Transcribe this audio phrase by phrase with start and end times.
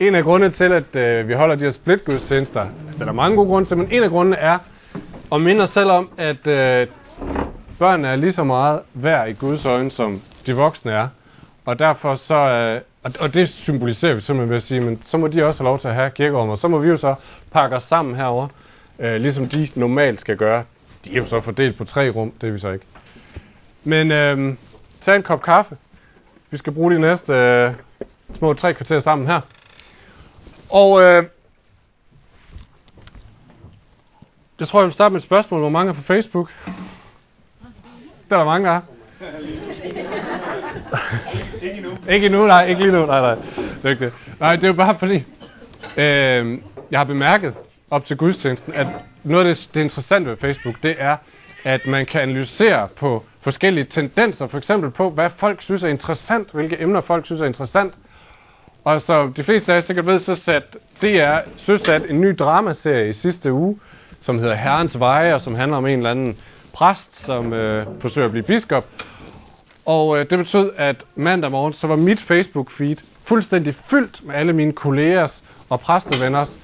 [0.00, 2.66] en af grundene til, at øh, vi holder de her splitgudstjenester,
[2.98, 4.58] der er mange gode grunde til, men en af grundene er
[5.32, 6.86] at minde os selv om, at øh,
[7.78, 11.08] børn er lige så meget værd i Guds øjne, som de voksne er.
[11.64, 15.18] Og derfor så, øh, og, og det symboliserer vi simpelthen ved at sige, men så
[15.18, 17.14] må de også have lov til at have kirkerummet, og så må vi jo så
[17.52, 18.48] pakke os sammen herover,
[18.98, 20.64] øh, ligesom de normalt skal gøre.
[21.04, 22.84] De er jo så fordelt på tre rum, det er vi så ikke.
[23.84, 24.54] Men øh,
[25.00, 25.76] tag en kop kaffe.
[26.50, 27.72] Vi skal bruge de næste øh,
[28.34, 29.40] små tre kvarter sammen her.
[30.70, 31.24] Og øh,
[34.60, 35.60] jeg tror, jeg vil starte med et spørgsmål.
[35.60, 36.52] Hvor mange er på Facebook?
[38.28, 38.80] Det er der mange, der er.
[41.62, 41.96] ikke endnu.
[42.08, 42.66] ikke endnu, nej.
[42.66, 43.34] Ikke lige nu, nej, nej.
[43.82, 44.10] Det er.
[44.40, 45.24] Nej, det er jo bare fordi,
[45.96, 46.58] øh,
[46.90, 47.54] jeg har bemærket
[47.90, 48.86] op til gudstjenesten, at
[49.22, 51.16] noget af det, det interessante ved Facebook, det er,
[51.64, 56.52] at man kan analysere på forskellige tendenser, for eksempel på, hvad folk synes er interessant,
[56.52, 57.94] hvilke emner folk synes er interessant.
[58.94, 63.08] Og så de fleste af jer sikkert ved, så sat DR søsat en ny dramaserie
[63.08, 63.78] i sidste uge,
[64.20, 66.36] som hedder Herrens Veje, og som handler om en eller anden
[66.72, 68.86] præst, som øh, forsøger at blive biskop.
[69.86, 74.52] Og øh, det betød, at mandag morgen, så var mit Facebook-feed fuldstændig fyldt med alle
[74.52, 76.60] mine kollegers og præstevenners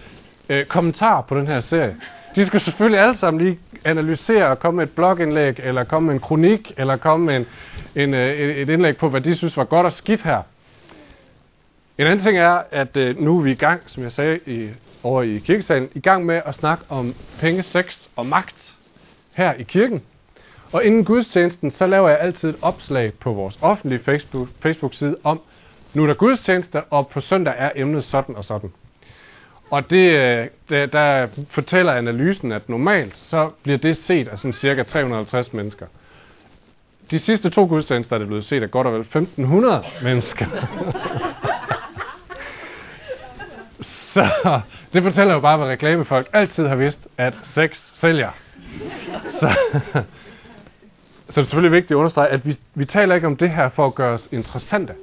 [0.49, 1.97] øh, kommentarer på den her serie.
[2.37, 6.15] De skulle selvfølgelig alle sammen lige analysere og komme med et blogindlæg, eller komme med
[6.15, 7.47] en kronik, eller komme med en,
[7.95, 10.43] en, øh, et indlæg på, hvad de synes var godt og skidt her.
[11.99, 14.69] En anden ting er, at øh, nu er vi i gang, som jeg sagde i,
[15.03, 18.75] over i kirkesalen, i gang med at snakke om penge, sex og magt
[19.33, 20.03] her i kirken.
[20.73, 25.41] Og inden gudstjenesten, så laver jeg altid et opslag på vores offentlige Facebook, Facebook-side om,
[25.95, 28.73] nu er der gudstjeneste, og på søndag er emnet sådan og sådan.
[29.71, 34.53] Og det, øh, der, der fortæller analysen, at normalt så bliver det set af sådan
[34.53, 35.87] cirka 350 mennesker.
[37.11, 40.47] De sidste to gudstjenester er det blevet set af godt og vel 1500 mennesker.
[44.17, 44.61] så
[44.93, 48.31] det fortæller jo bare, hvad reklamefolk altid har vidst, at sex sælger.
[49.25, 49.57] Så,
[49.93, 50.03] så
[51.27, 53.87] det er selvfølgelig vigtigt at understrege, at vi, vi taler ikke om det her for
[53.87, 54.95] at gøre os interessante.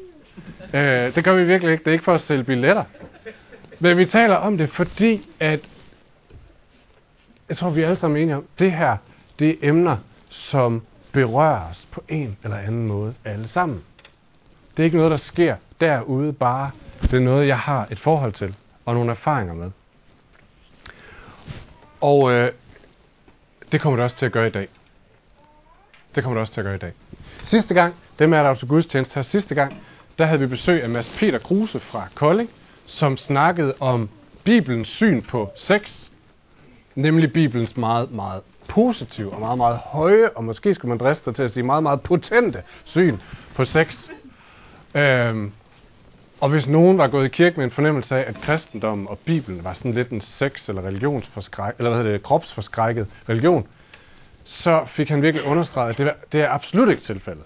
[0.73, 1.83] Øh, det gør vi virkelig ikke.
[1.83, 2.83] Det er ikke for at sælge billetter.
[3.79, 5.59] Men vi taler om det, fordi at
[7.49, 8.97] jeg tror, vi er alle sammen enige om, det her,
[9.39, 9.97] det er emner,
[10.29, 10.81] som
[11.11, 13.83] berører os på en eller anden måde alle sammen.
[14.77, 16.71] Det er ikke noget, der sker derude bare.
[17.01, 19.71] Det er noget, jeg har et forhold til og nogle erfaringer med.
[22.01, 22.51] Og øh,
[23.71, 24.67] det kommer det også til at gøre i dag.
[26.15, 26.93] Det kommer det også til at gøre i dag.
[27.41, 29.77] Sidste gang, dem er der også gudstjeneste her, sidste gang,
[30.17, 32.49] der havde vi besøg af Mads Peter Kruse fra Kolding,
[32.85, 34.09] som snakkede om
[34.43, 36.09] Bibelens syn på sex,
[36.95, 41.35] nemlig Bibelens meget, meget positive og meget, meget høje, og måske skulle man driste sig
[41.35, 43.17] til at sige meget, meget potente syn
[43.55, 44.09] på sex.
[44.95, 45.51] Øhm,
[46.43, 49.63] og hvis nogen var gået i kirke med en fornemmelse af, at kristendommen og Bibelen
[49.63, 53.67] var sådan lidt en sex- eller religionsforskræk, eller hvad hedder det, kropsforskrækket religion,
[54.43, 57.43] så fik han virkelig understreget, at det, det er absolut ikke tilfældet.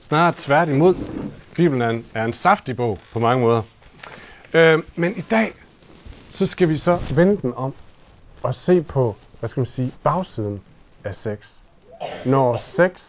[0.00, 0.94] Snarere tværtimod.
[1.54, 3.62] Bibelen er en, er en saftig bog på mange måder.
[4.54, 5.52] Øh, men i dag,
[6.30, 7.74] så skal vi så vende den om
[8.42, 10.60] og se på, hvad skal man sige, bagsiden
[11.04, 11.38] af sex.
[12.26, 13.04] Når sex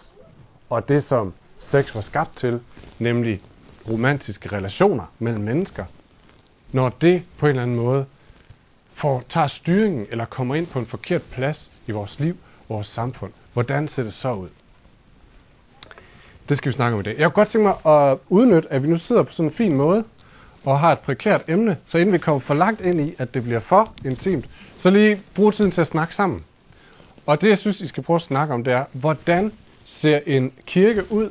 [0.70, 2.60] og det, som sex var skabt til,
[3.00, 3.42] nemlig
[3.90, 5.86] romantiske relationer mellem mennesker,
[6.72, 8.06] når det på en eller anden måde
[8.94, 12.38] får, tager styringen eller kommer ind på en forkert plads i vores liv,
[12.70, 14.50] vores samfund, hvordan ser det så ud?
[16.50, 17.16] Det skal vi snakke om i dag.
[17.18, 19.74] Jeg kunne godt tænke mig at udnytte, at vi nu sidder på sådan en fin
[19.76, 20.04] måde,
[20.66, 23.44] og har et prekært emne, så inden vi kommer for langt ind i, at det
[23.44, 26.44] bliver for intimt, så lige brug tiden til at snakke sammen.
[27.26, 29.52] Og det, jeg synes, I skal prøve at snakke om, det er, hvordan
[29.86, 31.30] ser en kirke ud?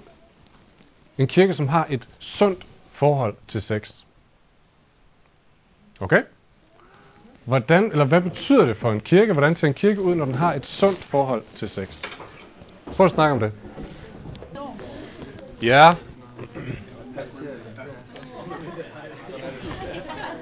[1.20, 3.92] En kirke, som har et sundt forhold til sex.
[6.00, 6.22] Okay?
[7.44, 9.32] Hvordan, eller hvad betyder det for en kirke?
[9.32, 12.02] Hvordan ser en kirke ud, når den har et sundt forhold til sex?
[12.86, 13.52] Prøv at snakke om det.
[15.62, 15.94] Ja.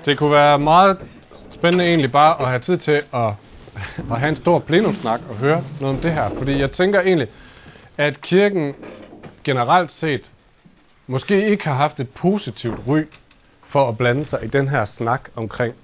[0.05, 0.98] Det kunne være meget
[1.51, 3.33] spændende egentlig bare at have tid til at,
[4.10, 6.30] at have en stor plenumsnak og høre noget om det her.
[6.30, 7.28] Fordi jeg tænker egentlig,
[7.97, 8.75] at kirken
[9.45, 10.30] generelt set
[11.10, 13.03] måske ikke har haft et positivt ry
[13.63, 15.75] for at blande sig i den her snak omkring,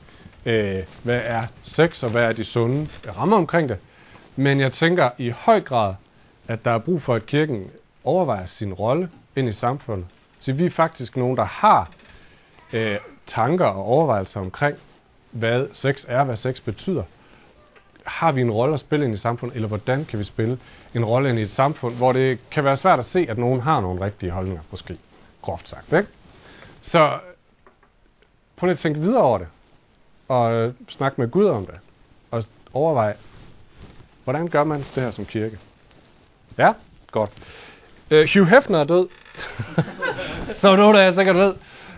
[0.47, 3.79] øh, hvad er sex og hvad er de sunde rammer omkring det.
[4.37, 5.95] Men jeg tænker i høj grad,
[6.49, 7.71] at der er brug for, at kirken
[8.05, 10.07] overvejer sin rolle ind i samfundet.
[10.41, 11.91] Så vi er faktisk nogen, der har
[12.73, 12.97] øh,
[13.27, 14.77] tanker og overvejelser omkring,
[15.31, 17.03] hvad sex er, hvad sex betyder.
[18.05, 20.59] Har vi en rolle at spille ind i samfundet, eller hvordan kan vi spille
[20.95, 23.61] en rolle ind i et samfund, hvor det kan være svært at se, at nogen
[23.61, 24.99] har nogle rigtige holdninger, måske
[25.45, 25.93] groft sagt.
[25.93, 26.09] Ikke?
[26.81, 27.19] Så
[28.57, 29.47] prøv lige at tænke videre over det.
[30.29, 31.75] Og øh, snakke med Gud om det.
[32.31, 33.17] Og overvej,
[34.25, 35.59] hvordan gør man det her som kirke?
[36.59, 36.73] Ja,
[37.11, 37.31] godt.
[38.11, 39.09] Øh, Hugh Hefner er død.
[40.61, 41.55] Så nogen af jer sikkert ved.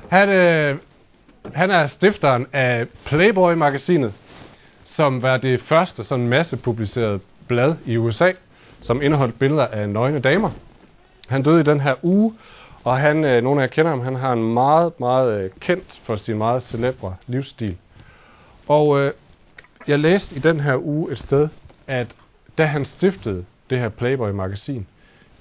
[0.08, 0.78] Han, øh,
[1.54, 4.12] han er stifteren af Playboy-magasinet,
[4.84, 8.32] som var det første sådan massepublicerede blad i USA,
[8.80, 10.50] som indeholdt billeder af nøgne damer.
[11.28, 12.34] Han døde i den her uge,
[12.86, 16.00] og han, øh, nogle af jer kender ham, han har en meget, meget øh, kendt
[16.04, 17.76] for sin meget celebre livsstil.
[18.68, 19.12] Og øh,
[19.86, 21.48] jeg læste i den her uge et sted,
[21.86, 22.14] at
[22.58, 24.86] da han stiftede det her Playboy-magasin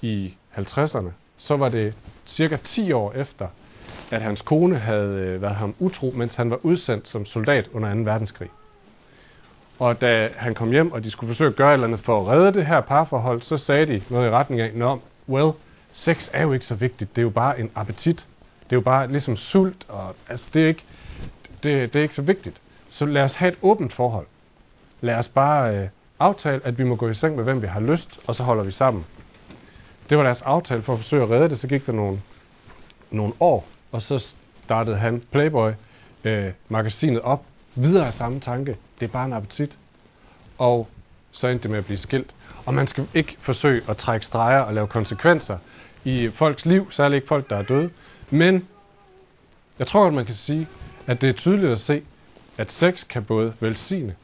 [0.01, 1.93] i 50'erne, så var det
[2.25, 3.47] cirka 10 år efter,
[4.11, 7.93] at hans kone havde øh, været ham utro, mens han var udsendt som soldat under
[7.93, 7.99] 2.
[7.99, 8.49] verdenskrig.
[9.79, 12.21] Og da han kom hjem, og de skulle forsøge at gøre et eller andet for
[12.21, 14.99] at redde det her parforhold, så sagde de noget i retning af, Nå,
[15.29, 15.51] well,
[15.95, 18.27] sex er jo ikke så vigtigt, det er jo bare en appetit.
[18.63, 20.83] Det er jo bare ligesom sult, og altså, det, er ikke,
[21.63, 22.61] det, det er ikke så vigtigt.
[22.89, 24.25] Så lad os have et åbent forhold.
[25.01, 25.87] Lad os bare øh,
[26.19, 28.63] aftale, at vi må gå i seng med, hvem vi har lyst, og så holder
[28.63, 29.05] vi sammen.
[30.09, 32.21] Det var deres aftale for at forsøge at redde det, så gik der nogle,
[33.11, 37.43] nogle år, og så startede han Playboy-magasinet øh, op,
[37.75, 38.77] videre af samme tanke.
[38.99, 39.77] Det er bare en appetit.
[40.57, 40.87] Og
[41.31, 42.35] så endte det med at blive skilt.
[42.65, 45.57] Og man skal ikke forsøge at trække streger og lave konsekvenser
[46.05, 47.89] i folks liv, særligt ikke folk, der er døde.
[48.29, 48.67] Men
[49.79, 50.67] jeg tror, at man kan sige,
[51.07, 52.03] at det er tydeligt at se,
[52.57, 54.15] at sex kan både velsigne,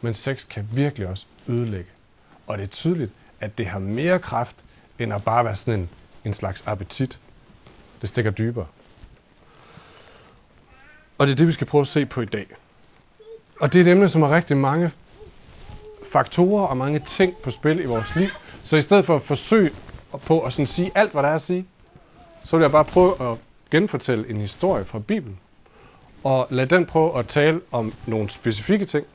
[0.00, 1.90] men sex kan virkelig også ødelægge.
[2.46, 4.56] Og det er tydeligt, at det har mere kraft,
[4.98, 5.88] end at bare være sådan en,
[6.24, 7.18] en slags appetit.
[8.00, 8.66] Det stikker dybere.
[11.18, 12.46] Og det er det, vi skal prøve at se på i dag.
[13.60, 14.90] Og det er et emne, som har rigtig mange
[16.12, 18.28] faktorer og mange ting på spil i vores liv.
[18.62, 19.70] Så i stedet for at forsøge
[20.18, 21.66] på at sådan sige alt, hvad der er at sige,
[22.44, 23.38] så vil jeg bare prøve at
[23.70, 25.38] genfortælle en historie fra Bibelen.
[26.24, 29.06] Og lad den prøve at tale om nogle specifikke ting.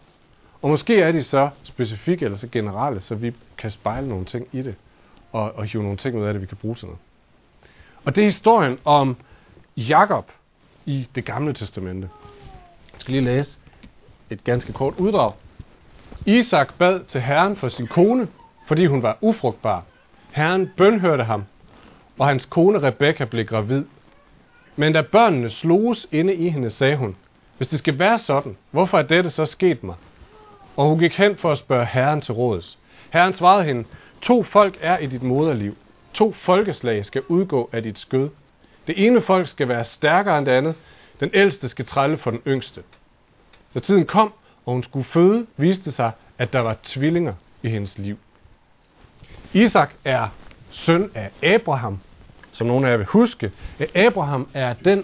[0.61, 4.47] Og måske er de så specifikke eller så generelle, så vi kan spejle nogle ting
[4.51, 4.75] i det.
[5.31, 6.99] Og, og hive nogle ting ud af det, vi kan bruge til noget.
[8.05, 9.17] Og det er historien om
[9.77, 10.31] Jakob
[10.85, 12.09] i det gamle testamente.
[12.93, 13.59] Jeg skal lige læse
[14.29, 15.33] et ganske kort uddrag.
[16.25, 18.27] Isak bad til Herren for sin kone,
[18.67, 19.83] fordi hun var ufrugtbar.
[20.35, 21.45] Herren bønhørte ham,
[22.19, 23.83] og hans kone Rebekka blev gravid.
[24.75, 27.15] Men da børnene sloges inde i hende, sagde hun,
[27.57, 29.95] hvis det skal være sådan, hvorfor er dette så sket mig?
[30.75, 32.79] Og hun gik hen for at spørge Herren til råds.
[33.09, 33.85] Herren svarede hende,
[34.21, 35.77] to folk er i dit moderliv.
[36.13, 38.29] To folkeslag skal udgå af dit skød.
[38.87, 40.75] Det ene folk skal være stærkere end det andet.
[41.19, 42.83] Den ældste skal trælle for den yngste.
[43.73, 44.33] Da tiden kom,
[44.65, 47.33] og hun skulle føde, viste sig, at der var tvillinger
[47.63, 48.17] i hendes liv.
[49.53, 50.27] Isak er
[50.69, 51.99] søn af Abraham,
[52.51, 53.51] som nogle af jer vil huske.
[53.95, 55.03] Abraham er den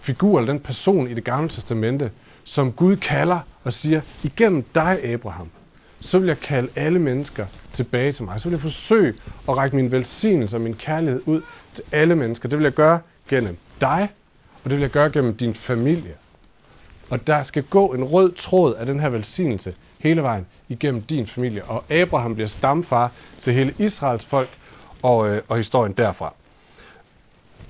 [0.00, 2.10] figur, eller den person i det gamle testamente,
[2.44, 5.50] som Gud kalder og siger, igennem dig, Abraham,
[6.00, 8.40] så vil jeg kalde alle mennesker tilbage til mig.
[8.40, 9.14] Så vil jeg forsøge
[9.48, 11.42] at række min velsignelse og min kærlighed ud
[11.74, 12.48] til alle mennesker.
[12.48, 14.08] Det vil jeg gøre gennem dig,
[14.64, 16.14] og det vil jeg gøre gennem din familie.
[17.10, 21.26] Og der skal gå en rød tråd af den her velsignelse hele vejen igennem din
[21.26, 21.64] familie.
[21.64, 24.48] Og Abraham bliver stamfar til hele Israels folk
[25.02, 26.34] og, øh, og historien derfra.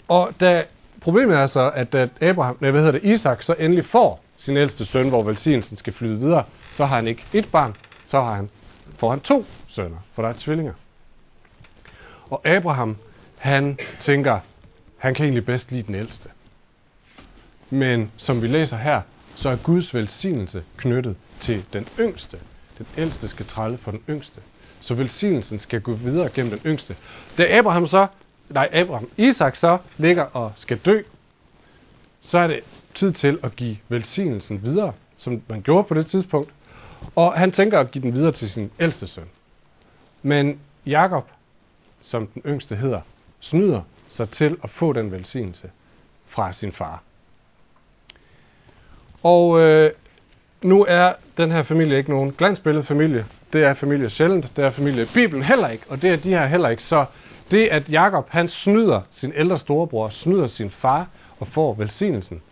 [0.08, 0.64] Og da
[1.00, 4.56] problemet er så, at da Abraham, nej, hvad hedder det, Isak så endelig får sin
[4.56, 7.76] ældste søn, hvor velsignelsen skal flyde videre, så har han ikke et barn,
[8.07, 8.50] så har han,
[8.99, 10.73] får han to sønner, for der er tvillinger.
[12.30, 12.97] Og Abraham,
[13.38, 14.40] han tænker,
[14.99, 16.28] han kan egentlig bedst lide den ældste.
[17.71, 19.02] Men som vi læser her,
[19.35, 22.39] så er Guds velsignelse knyttet til den yngste.
[22.79, 24.41] Den ældste skal trælle for den yngste.
[24.81, 26.97] Så velsignelsen skal gå videre gennem den yngste.
[27.39, 28.07] Da Abraham så,
[28.49, 31.03] nej, Abraham, Isak så ligger og skal dø,
[32.23, 32.61] så er det
[32.95, 36.51] tid til at give velsignelsen videre, som man gjorde på det tidspunkt.
[37.15, 39.29] Og han tænker at give den videre til sin ældste søn.
[40.23, 41.31] Men Jakob,
[42.03, 43.01] som den yngste hedder,
[43.41, 45.71] snyder sig til at få den velsignelse
[46.27, 47.03] fra sin far.
[49.23, 49.91] Og øh,
[50.62, 53.26] nu er den her familie ikke nogen glansbillede familie.
[53.52, 54.57] Det er familie sjældent.
[54.57, 55.85] Det er familie Bibelen heller ikke.
[55.88, 56.83] Og det er de her heller ikke.
[56.83, 57.05] Så
[57.50, 62.43] det, at Jakob han snyder sin ældre storebror, snyder sin far og får velsignelsen,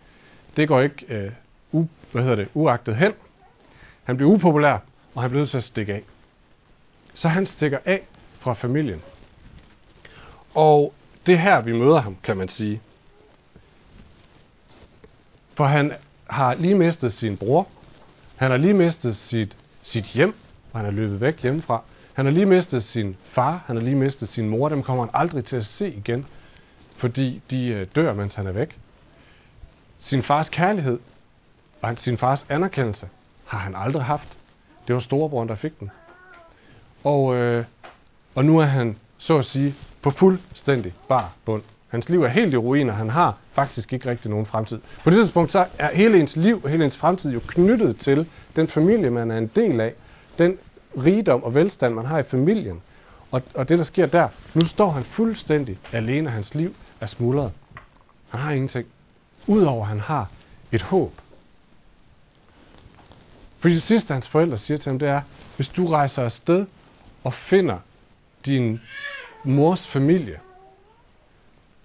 [0.56, 1.30] det går ikke øh,
[1.72, 3.12] u, hvad hedder det, uagtet hen.
[4.04, 4.78] Han bliver upopulær,
[5.14, 6.02] og han bliver nødt til at stikke af.
[7.14, 8.06] Så han stikker af
[8.38, 9.02] fra familien.
[10.54, 10.94] Og
[11.26, 12.80] det er her, vi møder ham, kan man sige.
[15.54, 15.92] For han
[16.30, 17.68] har lige mistet sin bror.
[18.36, 20.34] Han har lige mistet sit, sit hjem,
[20.72, 21.82] og han er løbet væk hjemmefra.
[22.12, 24.68] Han har lige mistet sin far, han har lige mistet sin mor.
[24.68, 26.26] Dem kommer han aldrig til at se igen,
[26.96, 28.78] fordi de øh, dør, mens han er væk.
[30.00, 30.98] Sin fars kærlighed
[31.82, 33.08] Og sin fars anerkendelse
[33.46, 34.38] har han aldrig haft.
[34.86, 35.90] Det var storebroren, der fik den.
[37.04, 37.64] Og, øh,
[38.34, 41.62] og nu er han, så at sige, på fuldstændig bar bund.
[41.90, 42.92] Hans liv er helt i ruiner.
[42.92, 44.78] Han har faktisk ikke rigtig nogen fremtid.
[45.04, 48.26] På det tidspunkt så er hele ens liv og hele ens fremtid jo knyttet til
[48.56, 49.94] den familie, man er en del af.
[50.38, 50.58] Den
[51.04, 52.82] rigdom og velstand, man har i familien.
[53.30, 57.52] Og, og det, der sker der, nu står han fuldstændig alene, hans liv er smuldret.
[58.28, 58.86] Han har ingenting.
[59.46, 60.30] Udover at han har
[60.72, 61.12] et håb.
[63.58, 65.20] Fordi det sidste, hans forældre siger til ham, det er,
[65.56, 66.66] hvis du rejser afsted
[67.24, 67.78] og finder
[68.46, 68.80] din
[69.44, 70.38] mors familie,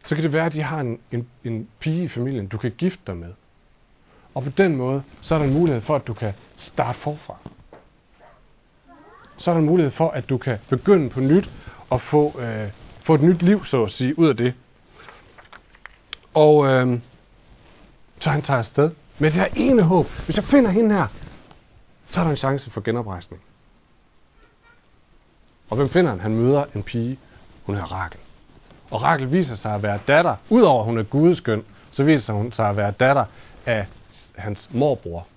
[0.05, 2.71] så kan det være, at de har en, en, en pige i familien, du kan
[2.71, 3.33] gifte dig med.
[4.33, 7.37] Og på den måde, så er der en mulighed for, at du kan starte forfra.
[9.37, 11.49] Så er der en mulighed for, at du kan begynde på nyt
[11.89, 12.71] og få, øh,
[13.03, 14.53] få et nyt liv, så at sige, ud af det.
[16.33, 16.99] Og øh,
[18.19, 20.07] så han tager afsted med det her ene håb.
[20.25, 21.07] Hvis jeg finder hende her,
[22.05, 23.41] så er der en chance for genoprejsning.
[25.69, 26.19] Og hvem finder han?
[26.19, 27.19] Han møder en pige.
[27.63, 28.19] Hun hedder Rakel.
[28.95, 32.51] Og Rakel viser sig at være datter, udover at hun er gudeskøn, så viser hun
[32.51, 33.25] sig at være datter
[33.65, 33.85] af
[34.35, 35.27] hans morbror,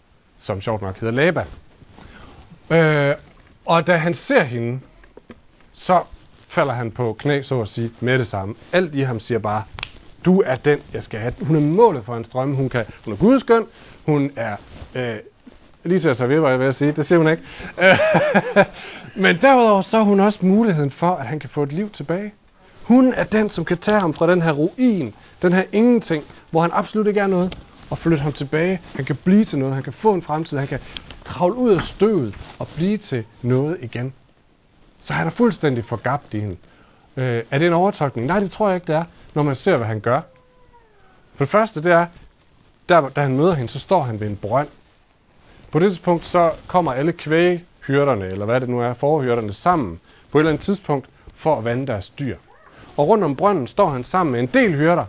[0.41, 1.47] som sjovt nok hedder Laban.
[2.71, 3.15] Øh,
[3.67, 4.81] og da han ser hende,
[5.73, 6.03] så
[6.49, 8.55] falder han på knæ, så at sige, med det samme.
[8.73, 9.63] Alt i ham siger bare,
[10.25, 11.35] du er den, jeg skal have.
[11.43, 12.57] Hun er målet for hans drømme.
[12.57, 13.65] Hun, kan, hun er gudskøn.
[14.07, 14.57] Hun er
[14.95, 15.17] øh,
[15.85, 16.93] lige til at servere, hvad jeg vil sige.
[16.93, 17.43] Det siger hun ikke.
[19.23, 22.33] Men derudover så er hun også muligheden for, at han kan få et liv tilbage.
[22.89, 26.61] Hun er den, som kan tage ham fra den her ruin, den her ingenting, hvor
[26.61, 27.59] han absolut ikke er noget,
[27.91, 28.81] og flytte ham tilbage.
[28.95, 30.81] Han kan blive til noget, han kan få en fremtid, han kan
[31.25, 34.13] kravle ud af støvet og blive til noget igen.
[35.01, 36.57] Så han er fuldstændig forgabt i hende.
[37.17, 38.27] Øh, er det en overtolkning?
[38.27, 39.05] Nej, det tror jeg ikke, det er,
[39.35, 40.21] når man ser, hvad han gør.
[41.35, 42.07] For det første, det er,
[42.89, 44.69] der, da han møder hende, så står han ved en brønd.
[45.73, 50.39] På det tidspunkt, så kommer alle kvæghyrderne, eller hvad det nu er, forhyrderne sammen på
[50.39, 52.37] et eller andet tidspunkt for at vande deres dyr.
[52.99, 55.05] Og rundt om brønden står han sammen med en del hyrder.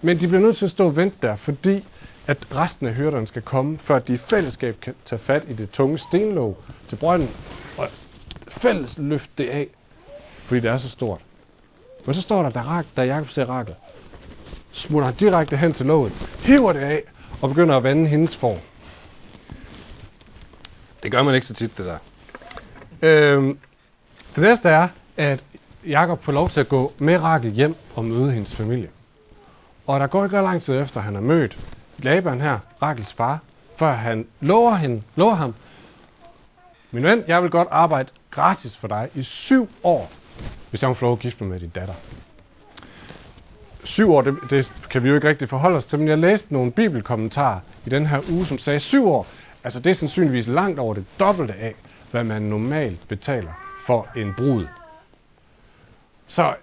[0.00, 1.84] Men de bliver nødt til at stå og vente der, fordi
[2.26, 5.70] at resten af hyrderne skal komme, før de i fællesskab kan tage fat i det
[5.70, 7.30] tunge stenlåg til brønden
[7.76, 7.88] og
[8.48, 9.66] fælles løfte det af,
[10.44, 11.20] fordi det er så stort.
[12.06, 13.74] Men så står der, da, da Jacob ser Rakel,
[14.72, 16.12] smutter han direkte hen til låget,
[16.42, 17.02] hiver det af
[17.40, 18.58] og begynder at vande hendes form.
[21.02, 21.98] Det gør man ikke så tit, det der.
[23.02, 23.58] Øhm,
[24.34, 25.44] det næste er, at
[25.86, 28.88] Jakob får lov til at gå med Rakel hjem og møde hendes familie.
[29.86, 31.58] Og der går ikke lang tid efter, han har mødt
[31.98, 33.38] Laban her, Rakels far,
[33.76, 35.54] før han lover, hende, lover ham,
[36.90, 40.10] min ven, jeg vil godt arbejde gratis for dig i syv år,
[40.70, 41.94] hvis jeg må få lov at gifte mig med din datter.
[43.84, 46.52] Syv år, det, det kan vi jo ikke rigtig forholde os til, men jeg læste
[46.52, 49.26] nogle bibelkommentarer i den her uge, som sagde syv år.
[49.64, 51.74] Altså det er sandsynligvis langt over det dobbelte af,
[52.10, 53.52] hvad man normalt betaler
[53.86, 54.66] for en brud.
[56.30, 56.54] Så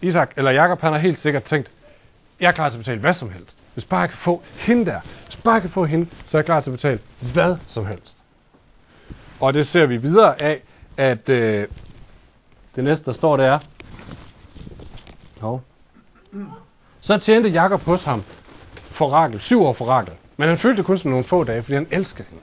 [0.00, 1.70] Isak, eller Jakob, han har helt sikkert tænkt,
[2.40, 3.58] jeg er klar til at betale hvad som helst.
[3.74, 6.38] Hvis bare jeg kan få hende der, hvis bare jeg kan få hende, så er
[6.38, 6.98] jeg klar til at betale
[7.32, 8.16] hvad som helst.
[9.40, 10.62] Og det ser vi videre af,
[10.96, 11.68] at øh,
[12.76, 13.58] det næste, der står, det er,
[15.40, 15.62] Hov.
[17.00, 18.24] så tjente Jakob hos ham
[18.90, 20.14] for Rakel, syv år for Rakel.
[20.36, 22.42] Men han følte det kun som nogle få dage, fordi han elskede hende.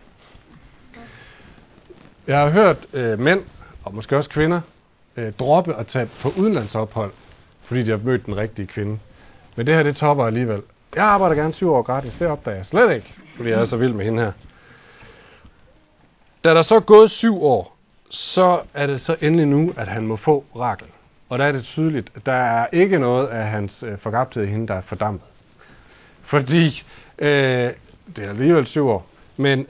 [2.27, 3.43] Jeg har hørt øh, mænd,
[3.83, 4.61] og måske også kvinder,
[5.17, 7.11] øh, droppe at tage på udenlandsophold,
[7.63, 8.99] fordi de har mødt den rigtige kvinde.
[9.55, 10.61] Men det her, det topper alligevel.
[10.95, 13.77] Jeg arbejder gerne syv år gratis, det opdager jeg slet ikke, fordi jeg er så
[13.77, 14.31] vild med hende her.
[16.43, 17.77] Da der så er gået syv år,
[18.09, 20.87] så er det så endelig nu, at han må få Rakel.
[21.29, 24.47] Og der er det tydeligt, at der er ikke noget af hans øh, forgabthed i
[24.47, 25.27] hende, der er fordampet.
[26.23, 26.83] Fordi
[27.19, 27.71] øh,
[28.15, 29.05] det er alligevel syv år.
[29.37, 29.67] Men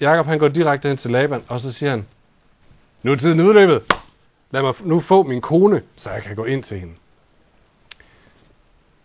[0.00, 2.06] Jakob han går direkte hen til Laban, og så siger han,
[3.02, 3.82] nu er tiden udløbet.
[4.50, 6.94] Lad mig nu få min kone, så jeg kan gå ind til hende.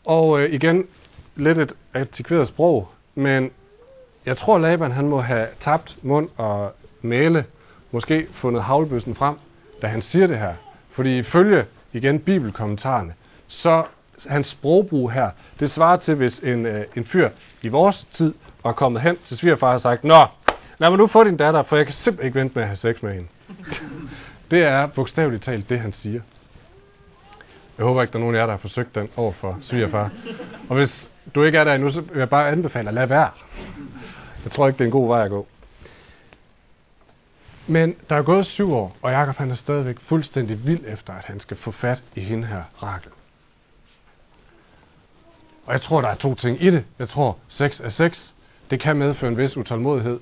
[0.05, 0.87] Og øh, igen,
[1.35, 3.51] lidt et antikveret sprog, men
[4.25, 7.45] jeg tror, Laban han må have tabt mund og male,
[7.91, 9.35] måske fundet havlbøssen frem,
[9.81, 10.53] da han siger det her.
[10.91, 13.13] Fordi ifølge, igen, bibelkommentarerne,
[13.47, 13.83] så
[14.27, 15.29] hans sprogbrug her,
[15.59, 17.29] det svarer til, hvis en, øh, en fyr
[17.61, 20.25] i vores tid var kommet hen til svigerfar og sagt, Nå,
[20.77, 22.77] lad mig nu få din datter, for jeg kan simpelthen ikke vente med at have
[22.77, 23.27] sex med hende
[24.51, 26.21] det er bogstaveligt talt det, han siger.
[27.77, 30.11] Jeg håber ikke, der er nogen af jer, der har forsøgt den over for svigerfar.
[30.69, 33.29] Og hvis du ikke er der endnu, så vil jeg bare anbefale at lade være.
[34.43, 35.47] Jeg tror ikke, det er en god vej at gå.
[37.67, 41.25] Men der er gået syv år, og Jakob han er stadigvæk fuldstændig vild efter, at
[41.25, 43.11] han skal få fat i hende her, Rakel.
[45.65, 46.85] Og jeg tror, der er to ting i det.
[46.99, 48.31] Jeg tror, sex er sex.
[48.69, 50.19] det kan medføre en vis utålmodighed.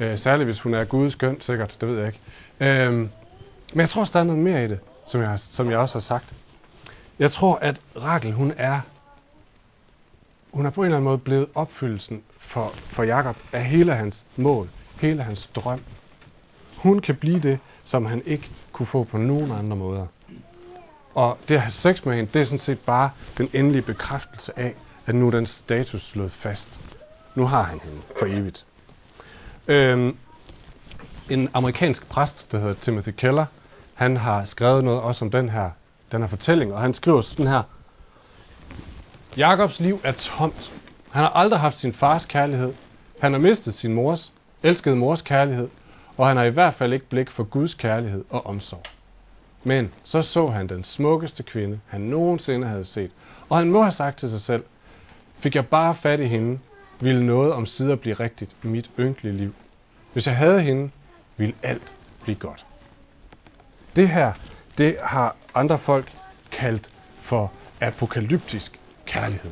[0.00, 2.20] Øh, særligt hvis hun er gudskøn, sikkert, det ved jeg ikke.
[2.60, 3.08] Øh,
[3.72, 5.94] men jeg tror også, der er noget mere i det, som jeg, som jeg også
[5.94, 6.34] har sagt.
[7.18, 8.80] Jeg tror, at Rakel, hun er,
[10.52, 14.24] hun er på en eller anden måde blevet opfyldelsen for, for Jakob af hele hans
[14.36, 14.68] mål,
[15.00, 15.80] hele hans drøm.
[16.76, 20.06] Hun kan blive det, som han ikke kunne få på nogen andre måder.
[21.14, 24.58] Og det at have sex med hende, det er sådan set bare den endelige bekræftelse
[24.58, 24.74] af,
[25.06, 26.80] at nu er den status slået fast.
[27.34, 28.64] Nu har han hende for evigt.
[29.68, 30.16] Øhm,
[31.30, 33.46] en amerikansk præst, der hedder Timothy Keller,
[33.94, 35.70] han har skrevet noget også om den her,
[36.12, 37.62] den her fortælling, og han skriver sådan her.
[39.36, 40.72] Jakobs liv er tomt.
[41.10, 42.72] Han har aldrig haft sin fars kærlighed.
[43.20, 44.32] Han har mistet sin mors,
[44.62, 45.68] elskede mors kærlighed,
[46.16, 48.82] og han har i hvert fald ikke blik for Guds kærlighed og omsorg.
[49.64, 53.10] Men så så han den smukkeste kvinde, han nogensinde havde set,
[53.48, 54.64] og han må have sagt til sig selv,
[55.38, 56.58] fik jeg bare fat i hende,
[57.00, 59.54] ville noget om sider blive rigtigt i mit ynkelige liv.
[60.12, 60.90] Hvis jeg havde hende,
[61.38, 61.92] ville alt
[62.22, 62.66] blive godt.
[63.96, 64.32] Det her,
[64.78, 66.12] det har andre folk
[66.50, 66.90] kaldt
[67.22, 69.50] for apokalyptisk kærlighed.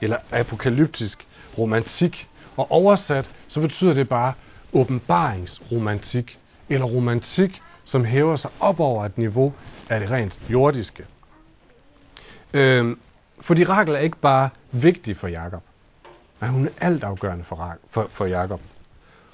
[0.00, 1.26] Eller apokalyptisk
[1.58, 2.28] romantik.
[2.56, 4.32] Og oversat, så betyder det bare
[4.72, 6.38] åbenbaringsromantik.
[6.68, 9.52] Eller romantik, som hæver sig op over et niveau
[9.90, 11.04] af det rent jordiske.
[12.54, 13.00] Øhm,
[13.40, 15.62] fordi Rakel er ikke bare vigtig for Jakob.
[16.40, 18.60] men hun er altafgørende for, for, for Jakob.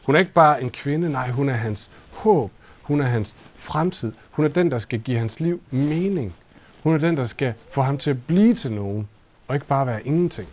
[0.07, 2.51] Hun er ikke bare en kvinde, nej, hun er hans håb.
[2.83, 4.13] Hun er hans fremtid.
[4.31, 6.35] Hun er den, der skal give hans liv mening.
[6.83, 9.09] Hun er den, der skal få ham til at blive til nogen,
[9.49, 10.49] og ikke bare være ingenting.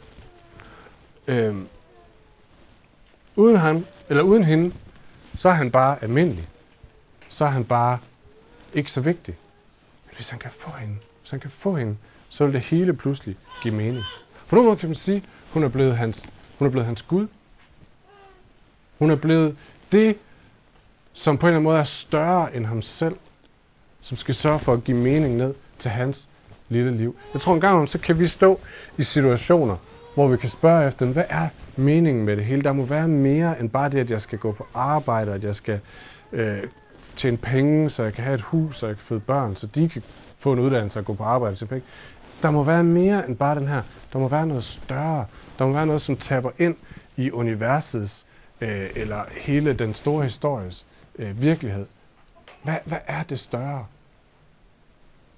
[1.28, 1.68] Øhm,
[3.36, 4.74] uden, ham, eller uden hende,
[5.36, 6.48] så er han bare almindelig.
[7.30, 7.98] Så er han bare
[8.74, 9.36] ikke så vigtig.
[10.06, 11.98] Men hvis han kan få hende, hvis han kan få hende,
[12.30, 14.06] så vil det hele pludselig give mening.
[14.50, 16.30] På nogen måde kan man sige, hun er blevet hans,
[16.60, 17.28] hun er blevet hans Gud.
[19.02, 19.56] Hun er blevet
[19.92, 20.18] det,
[21.14, 23.16] som på en eller anden måde er større end ham selv,
[24.02, 26.30] som skal sørge for at give mening ned til hans
[26.70, 27.16] lille liv.
[27.34, 28.60] Jeg tror en gang om, så kan vi stå
[28.98, 29.78] i situationer,
[30.14, 32.62] hvor vi kan spørge efter, hvad er meningen med det hele?
[32.62, 35.56] Der må være mere end bare det, at jeg skal gå på arbejde, at jeg
[35.56, 35.80] skal
[36.32, 36.64] øh,
[37.16, 39.90] tjene penge, så jeg kan have et hus, så jeg kan føde børn, så de
[39.90, 40.04] kan
[40.40, 41.86] få en uddannelse og gå på arbejde til penge.
[42.42, 43.82] Der må være mere end bare den her.
[44.14, 45.26] Der må være noget større.
[45.60, 46.76] Der må være noget, som taber ind
[47.18, 48.26] i universets
[48.62, 51.86] øh, eller hele den store histories øh, virkelighed.
[52.64, 53.86] Hvad, hvad er det større?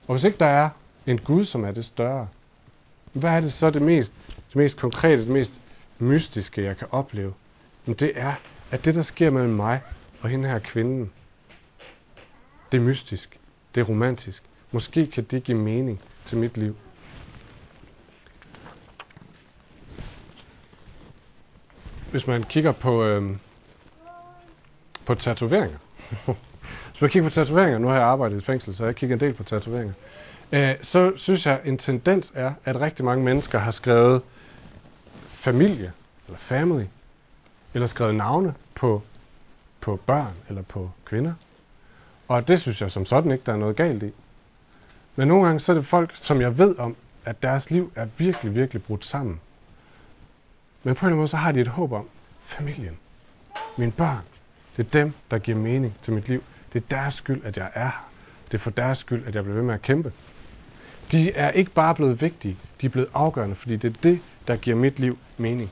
[0.07, 0.69] Og hvis ikke der er
[1.07, 2.27] en Gud, som er det større,
[3.13, 5.61] hvad er det så det mest, det mest konkrete, det mest
[5.99, 7.33] mystiske, jeg kan opleve?
[7.85, 8.33] Men det er,
[8.71, 9.81] at det, der sker mellem mig
[10.21, 11.11] og hende her kvinden,
[12.71, 13.39] det er mystisk.
[13.75, 14.43] Det er romantisk.
[14.71, 16.75] Måske kan det give mening til mit liv.
[22.13, 23.35] Hvis man kigger på, øh,
[25.05, 25.77] på tatoveringer.
[26.91, 29.19] Hvis man kigger på tatoveringer, nu har jeg arbejdet i fængsel, så jeg kigger en
[29.19, 29.93] del på tatoveringer.
[30.51, 34.21] Øh, så synes jeg, en tendens er, at rigtig mange mennesker har skrevet
[35.29, 35.91] familie,
[36.27, 36.85] eller family,
[37.73, 39.01] eller skrevet navne på,
[39.81, 41.33] på børn, eller på kvinder.
[42.27, 44.11] Og det synes jeg som sådan ikke, der er noget galt i.
[45.15, 46.95] Men nogle gange så er det folk, som jeg ved om,
[47.25, 49.39] at deres liv er virkelig, virkelig brudt sammen.
[50.83, 52.09] Men på en eller anden måde, så har de et håb om
[52.45, 52.97] familien.
[53.77, 54.21] Mine børn.
[54.77, 56.43] Det er dem, der giver mening til mit liv.
[56.73, 58.09] Det er deres skyld, at jeg er her.
[58.51, 60.13] Det er for deres skyld, at jeg bliver ved med at kæmpe.
[61.11, 64.55] De er ikke bare blevet vigtige, de er blevet afgørende, fordi det er det, der
[64.55, 65.71] giver mit liv mening.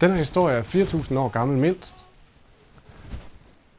[0.00, 1.96] Den her historie er 4.000 år gammel mindst.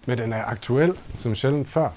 [0.06, 1.90] Men den er aktuel som sjældent før.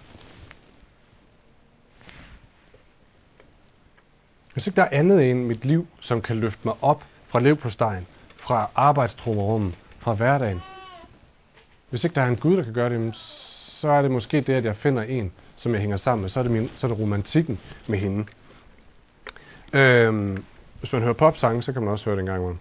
[4.52, 8.06] Hvis ikke der er andet end mit liv, som kan løfte mig op fra levpostejen,
[8.38, 10.62] fra arbejdstrummerummet, fra hverdagen.
[11.90, 13.16] Hvis ikke der er en Gud, der kan gøre det,
[13.80, 16.30] så er det måske det, at jeg finder en, som jeg hænger sammen med.
[16.30, 18.26] Så er det, min, så er det romantikken med hende.
[19.72, 20.44] Øhm,
[20.78, 22.58] hvis man hører popsange, så kan man også høre det en gang imellem.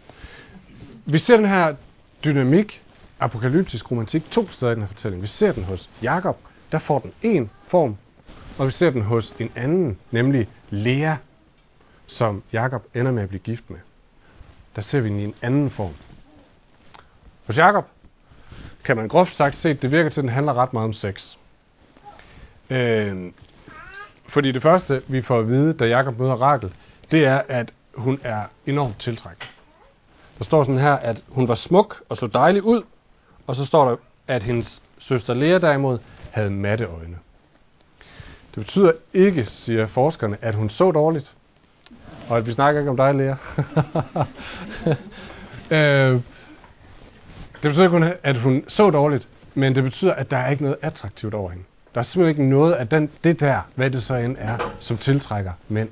[1.06, 1.76] Vi ser den her
[2.24, 2.84] dynamik,
[3.20, 5.22] apokalyptisk romantik, to steder i den her fortælling.
[5.22, 6.38] Vi ser den hos Jakob,
[6.72, 7.98] der får den en form,
[8.58, 11.16] og vi ser den hos en anden, nemlig Lea,
[12.08, 13.78] som Jakob ender med at blive gift med.
[14.78, 15.94] Der ser vi den i en anden form.
[17.46, 17.86] Hos Jakob
[18.84, 20.94] kan man groft sagt se, at det virker til, at den handler ret meget om
[20.94, 21.38] sex.
[22.70, 23.32] Øh,
[24.28, 26.74] fordi det første, vi får at vide, da Jakob møder Rakel,
[27.12, 29.50] det er, at hun er enormt tiltrækket.
[30.38, 32.84] Der står sådan her, at hun var smuk og så dejlig ud,
[33.48, 33.96] og så står der,
[34.28, 36.00] at hendes søster Lea derimod
[36.32, 37.18] havde matte øjne.
[38.56, 41.34] Det betyder ikke, siger forskerne, at hun så dårligt.
[42.30, 43.36] Og vi snakker ikke om dig, Lea.
[45.78, 46.22] øh,
[47.64, 50.78] Det betyder kun, at hun så dårligt, men det betyder, at der er ikke noget
[50.82, 51.64] attraktivt over hende.
[51.94, 54.98] Der er simpelthen ikke noget af den, det der, hvad det så end er, som
[54.98, 55.90] tiltrækker mænd.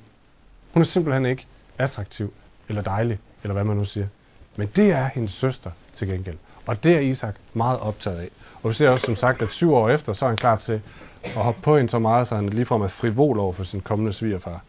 [0.73, 2.33] Hun er simpelthen ikke attraktiv,
[2.69, 4.07] eller dejlig, eller hvad man nu siger.
[4.55, 6.37] Men det er hendes søster til gengæld.
[6.65, 8.29] Og det er Isak meget optaget af.
[8.63, 10.81] Og vi ser også som sagt, at syv år efter, så er han klar til
[11.23, 14.13] at hoppe på hende så meget, så han ligefrem er frivol over for sin kommende
[14.13, 14.61] svigerfar.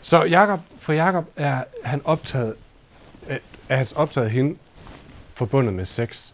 [0.00, 2.54] Så Jakob, for Jakob er han optaget,
[3.68, 4.58] er hans optaget hende
[5.34, 6.32] forbundet med sex.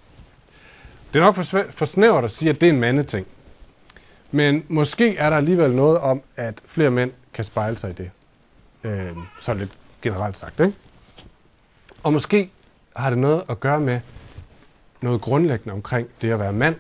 [1.13, 3.27] Det er nok for, for snævert at sige, at det er en mandeting.
[4.31, 8.11] Men måske er der alligevel noget om, at flere mænd kan spejle sig i det.
[8.85, 10.75] Øh, så lidt generelt sagt, ikke?
[12.03, 12.51] Og måske
[12.97, 14.01] har det noget at gøre med
[15.01, 16.77] noget grundlæggende omkring det at være mand,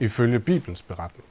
[0.00, 1.24] ifølge Bibelens beretning.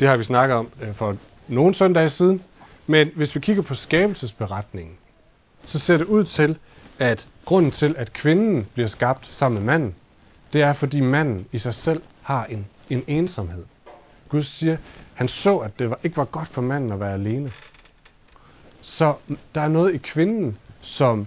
[0.00, 1.16] Det har vi snakket om øh, for
[1.48, 2.42] nogle søndage siden,
[2.86, 4.96] men hvis vi kigger på skabelsesberetningen,
[5.64, 6.58] så ser det ud til,
[6.98, 9.94] at grunden til, at kvinden bliver skabt sammen med manden,
[10.52, 13.64] det er, fordi manden i sig selv har en, en ensomhed.
[14.28, 14.76] Gud siger,
[15.14, 17.52] han så, at det var, ikke var godt for manden at være alene.
[18.80, 19.14] Så
[19.54, 21.26] der er noget i kvinden, som,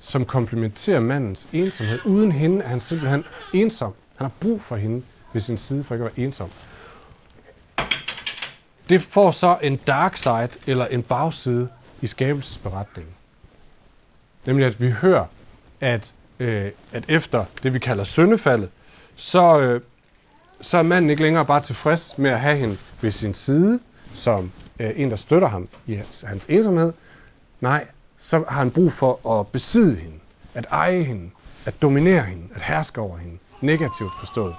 [0.00, 1.98] som komplementerer mandens ensomhed.
[2.06, 3.94] Uden hende er han simpelthen ensom.
[4.16, 6.50] Han har brug for hende ved sin side for ikke at være ensom.
[8.88, 11.68] Det får så en dark side, eller en bagside
[12.02, 13.14] i skabelsesberetningen.
[14.46, 15.26] Nemlig at vi hører,
[15.80, 18.70] at, øh, at efter det vi kalder syndefaldet,
[19.16, 19.80] så, øh,
[20.60, 23.80] så er manden ikke længere bare tilfreds med at have hende ved sin side,
[24.14, 26.92] som øh, en, der støtter ham i hans, hans ensomhed.
[27.60, 27.86] Nej,
[28.18, 30.16] så har han brug for at besidde hende,
[30.54, 31.30] at eje hende,
[31.64, 33.38] at dominere hende, at herske over hende.
[33.60, 34.54] Negativt forstået.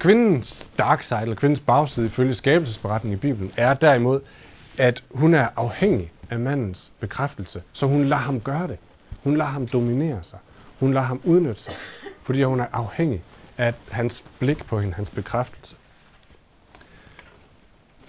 [0.00, 4.20] Kvindens dark side, eller kvindens bagside ifølge skabelsesberetningen i Bibelen, er derimod,
[4.78, 8.78] at hun er afhængig af mandens bekræftelse, så hun lader ham gøre det.
[9.24, 10.38] Hun lader ham dominere sig.
[10.80, 11.74] Hun lader ham udnytte sig,
[12.22, 13.22] fordi hun er afhængig
[13.58, 15.76] af hans blik på hende, hans bekræftelse.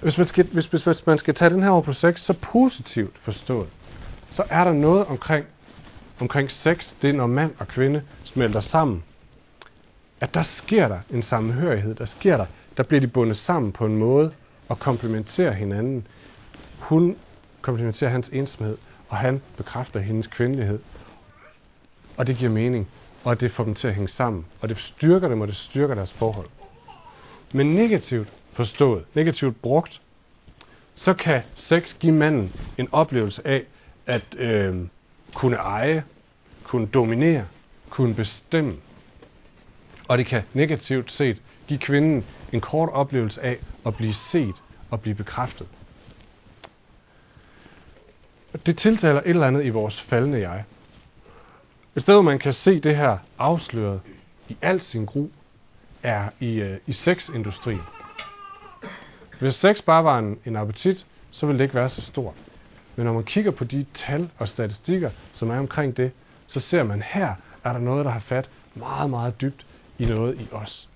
[0.01, 2.33] Hvis man skal, hvis, hvis, hvis man skal tage den her over på sex, så
[2.33, 3.67] positivt forstået,
[4.31, 5.45] så er der noget omkring,
[6.19, 9.03] omkring sex, det er når mand og kvinde smelter sammen.
[10.21, 12.45] At der sker der en sammenhørighed, der sker der,
[12.77, 14.33] der bliver de bundet sammen på en måde
[14.69, 16.07] og komplementerer hinanden.
[16.79, 17.15] Hun
[17.61, 18.77] komplementerer hans ensomhed,
[19.09, 20.79] og han bekræfter hendes kvindelighed.
[22.17, 22.87] Og det giver mening,
[23.23, 24.45] og det får dem til at hænge sammen.
[24.61, 26.47] Og det styrker dem, og det styrker deres forhold.
[27.53, 30.01] Men negativt forstået, negativt brugt,
[30.95, 33.63] så kan sex give manden en oplevelse af
[34.05, 34.75] at øh,
[35.33, 36.03] kunne eje,
[36.63, 37.45] kunne dominere,
[37.89, 38.75] kunne bestemme.
[40.11, 44.55] Og det kan negativt set give kvinden en kort oplevelse af at blive set
[44.89, 45.67] og blive bekræftet.
[48.65, 50.63] Det tiltaler et eller andet i vores faldende jeg.
[51.95, 54.01] Et sted, hvor man kan se det her afsløret
[54.49, 55.27] i al sin gru,
[56.03, 57.81] er i, øh, i sexindustrien.
[59.39, 62.35] Hvis sex bare var en, en appetit, så ville det ikke være så stort.
[62.95, 66.11] Men når man kigger på de tal og statistikker, som er omkring det,
[66.47, 69.65] så ser man her, er der noget, der har fat meget, meget dybt
[70.01, 70.89] i noget i os.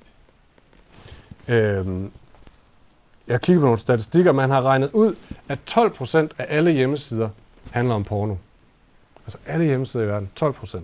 [1.48, 2.12] Øhm,
[3.28, 5.16] jeg kigger på nogle statistikker, man har regnet ud,
[5.50, 7.30] at 12% af alle hjemmesider
[7.72, 8.36] handler om porno.
[9.26, 10.80] Altså alle hjemmesider i verden, 12%.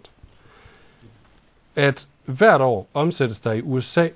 [1.76, 4.10] At hvert år omsættes der i USA,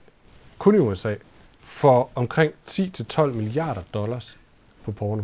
[0.57, 1.15] kun i USA,
[1.59, 4.37] for omkring 10-12 milliarder dollars
[4.83, 5.23] på porno.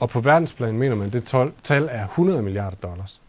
[0.00, 3.20] Og på verdensplan mener man, at det 12, tal er 100 milliarder dollars.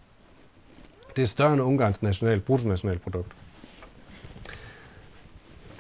[1.16, 3.32] Det er større end Ungarns national, bruttonationalprodukt.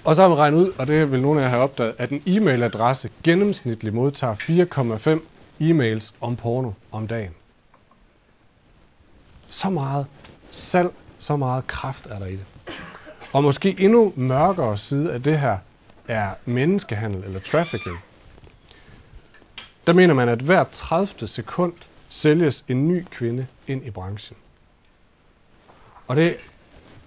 [0.07, 2.09] Og så har man regnet ud, og det vil nogle af jer have opdaget, at
[2.09, 5.21] en e-mailadresse gennemsnitligt modtager 4,5
[5.61, 7.31] e-mails om porno om dagen.
[9.47, 10.05] Så meget
[10.51, 12.45] salg, så meget kraft er der i det.
[13.33, 15.57] Og måske endnu mørkere side af det her
[16.07, 17.97] er menneskehandel eller trafficking.
[19.87, 21.27] Der mener man, at hver 30.
[21.27, 21.73] sekund
[22.09, 24.37] sælges en ny kvinde ind i branchen.
[26.07, 26.37] Og det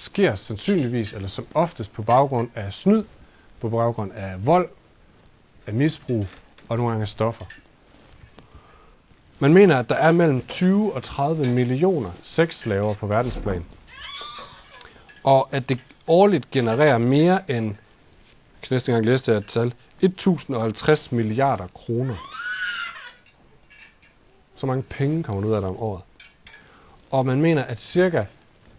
[0.01, 3.05] sker sandsynligvis, eller som oftest på baggrund af snyd,
[3.61, 4.69] på baggrund af vold,
[5.67, 6.27] af misbrug
[6.69, 7.45] og nogle gange af stoffer.
[9.39, 13.65] Man mener, at der er mellem 20 og 30 millioner sexslaver på verdensplan.
[15.23, 19.75] Og at det årligt genererer mere end, jeg kan næste gang læse det et tal,
[20.01, 22.17] 1050 milliarder kroner.
[24.57, 26.03] Så mange penge kommer ud af det om året.
[27.11, 28.25] Og man mener, at cirka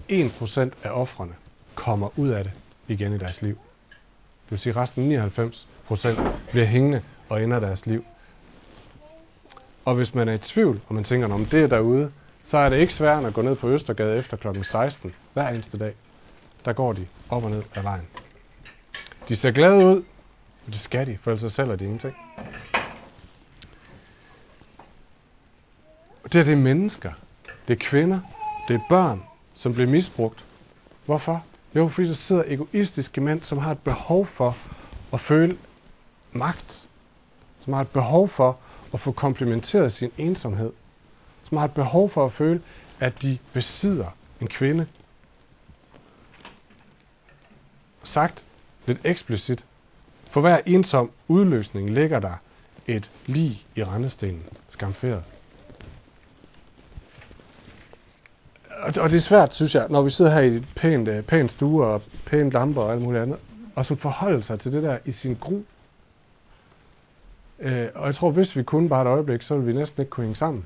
[0.10, 1.34] 1% af offrene
[1.76, 2.54] kommer ud af det
[2.88, 3.58] igen i deres liv.
[4.44, 8.06] Det vil sige, at resten 99% bliver hængende og ender deres liv.
[9.86, 12.12] Og hvis man er i tvivl, og man tænker, om det er derude,
[12.46, 14.64] så er det ikke sværere end at gå ned på Østergade efter kl.
[14.64, 15.94] 16 hver eneste dag.
[16.66, 18.08] Der går de op og ned af vejen.
[19.28, 20.04] De ser glade ud,
[20.66, 22.16] og det skal de, for ellers sælger de ingenting.
[26.24, 27.12] Og det er det mennesker,
[27.68, 28.20] det er kvinder,
[28.68, 30.46] det er børn, som bliver misbrugt.
[31.06, 31.46] Hvorfor?
[31.76, 34.58] Jo, fordi der sidder egoistiske mænd, som har et behov for
[35.14, 35.58] at føle
[36.32, 36.88] magt.
[37.60, 38.60] Som har et behov for
[38.94, 40.72] at få komplementeret sin ensomhed.
[41.44, 42.62] Som har et behov for at føle,
[43.00, 44.08] at de besidder
[44.42, 44.88] en kvinde.
[48.04, 48.46] Sagt
[48.88, 49.66] lidt eksplicit.
[50.32, 52.34] For hver ensom udløsning ligger der
[52.88, 55.24] et lig i rendestenen, skamferet.
[58.82, 61.24] Og, og det er svært, synes jeg, når vi sidder her i et pænt, øh,
[61.24, 63.38] pænt stue og pænt lamper og alt muligt andet,
[63.76, 65.62] og så forholde sig til det der i sin gru.
[67.60, 70.10] Øh, og jeg tror, hvis vi kunne bare et øjeblik, så ville vi næsten ikke
[70.10, 70.66] kunne hænge sammen.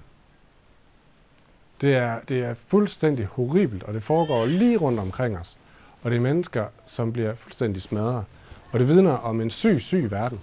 [1.81, 5.57] Det er, det er fuldstændig horribelt, og det foregår lige rundt omkring os.
[6.03, 8.23] Og det er mennesker, som bliver fuldstændig smadret.
[8.71, 10.39] Og det vidner om en syg, syg verden,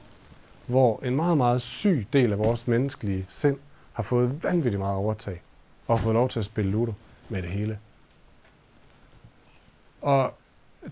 [0.67, 3.57] hvor en meget, meget syg del af vores menneskelige sind
[3.93, 5.43] har fået vanvittigt meget overtag
[5.87, 6.93] og fået lov til at spille Ludo
[7.33, 7.79] med det hele.
[10.03, 10.35] Og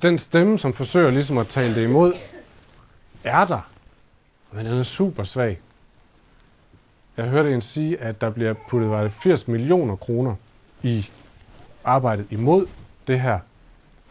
[0.02, 2.14] den stemme, som forsøger ligesom at tale det imod,
[3.24, 3.70] er der,
[4.52, 5.60] men den er super svag.
[7.16, 10.34] Jeg hørte en sige, at der bliver puttet var det 80 millioner kroner
[10.82, 11.10] i
[11.84, 12.66] arbejdet imod
[13.06, 13.38] det her,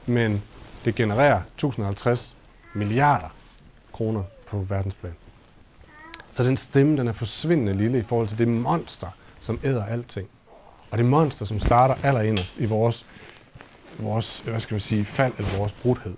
[0.06, 0.44] men
[0.86, 2.38] det genererer 1050
[2.74, 3.30] milliarder
[3.94, 5.16] kroner på verdensplan.
[6.34, 9.08] Så den stemme, den er forsvindende lille i forhold til det monster,
[9.40, 10.30] som æder alting.
[10.92, 13.06] Og det monster, som starter allerinderst i vores,
[14.00, 16.16] vores hvad skal man sige, fald eller vores brudhed.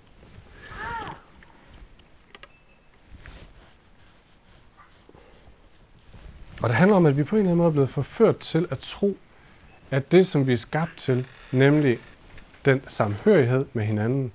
[6.62, 8.66] Og det handler om, at vi på en eller anden måde er blevet forført til
[8.70, 9.16] at tro,
[9.90, 11.98] at det, som vi er skabt til, nemlig
[12.64, 14.32] den samhørighed med hinanden,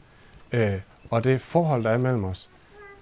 [0.51, 2.49] øh, og det forhold, der er mellem os,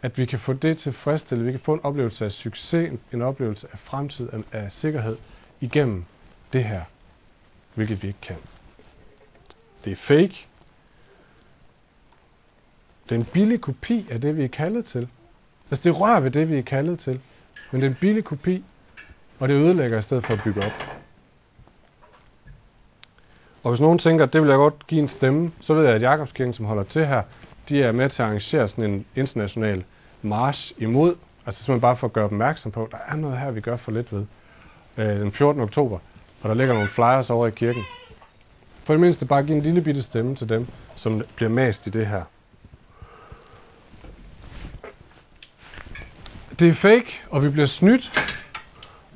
[0.02, 3.68] at vi kan få det tilfredsstillet, vi kan få en oplevelse af succes, en oplevelse
[3.74, 5.18] af fremtid, af, af sikkerhed
[5.62, 6.06] igennem
[6.54, 6.82] det her
[7.76, 8.36] hvilket vi ikke kan.
[9.86, 10.48] Det er fake.
[13.04, 15.08] Det er en billig kopi af det, vi er kaldet til.
[15.72, 17.20] Altså det rører ved det, vi er kaldet til.
[17.72, 18.64] Men det er en billig kopi,
[19.40, 20.72] og det ødelægger i stedet for at bygge op.
[23.64, 25.96] Og hvis nogen tænker, at det vil jeg godt give en stemme, så ved jeg,
[25.96, 27.22] at Jakobskirken, som holder til her,
[27.70, 29.84] de er med til at arrangere sådan en international
[30.22, 33.52] march imod, altså simpelthen bare for at gøre opmærksom på, at der er noget her,
[33.52, 34.26] vi gør for lidt ved.
[34.98, 35.62] Øh, den 14.
[35.62, 36.00] oktober,
[36.42, 37.84] og der ligger nogle flyers over i kirken.
[38.84, 41.90] For det mindste bare give en lille bitte stemme til dem, som bliver mast i
[41.90, 42.24] det her.
[46.60, 48.12] Det er fake, og vi bliver snydt.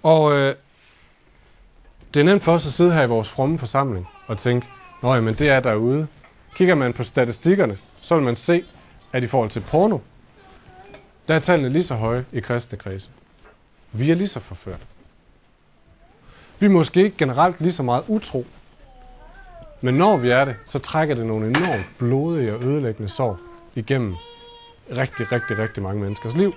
[0.03, 0.55] Og øh,
[2.13, 4.67] det er nemt for os at sidde her i vores fromme forsamling og tænke,
[5.01, 6.07] Nå men det er derude.
[6.55, 8.63] Kigger man på statistikkerne, så vil man se,
[9.13, 9.97] at i forhold til porno,
[11.27, 13.09] der er tallene lige så høje i kristne kredse.
[13.91, 14.79] Vi er lige så forført.
[16.59, 18.45] Vi er måske ikke generelt lige så meget utro.
[19.81, 23.39] Men når vi er det, så trækker det nogle enormt blodige og ødelæggende sår
[23.75, 24.15] igennem
[24.97, 26.53] rigtig, rigtig, rigtig mange menneskers liv.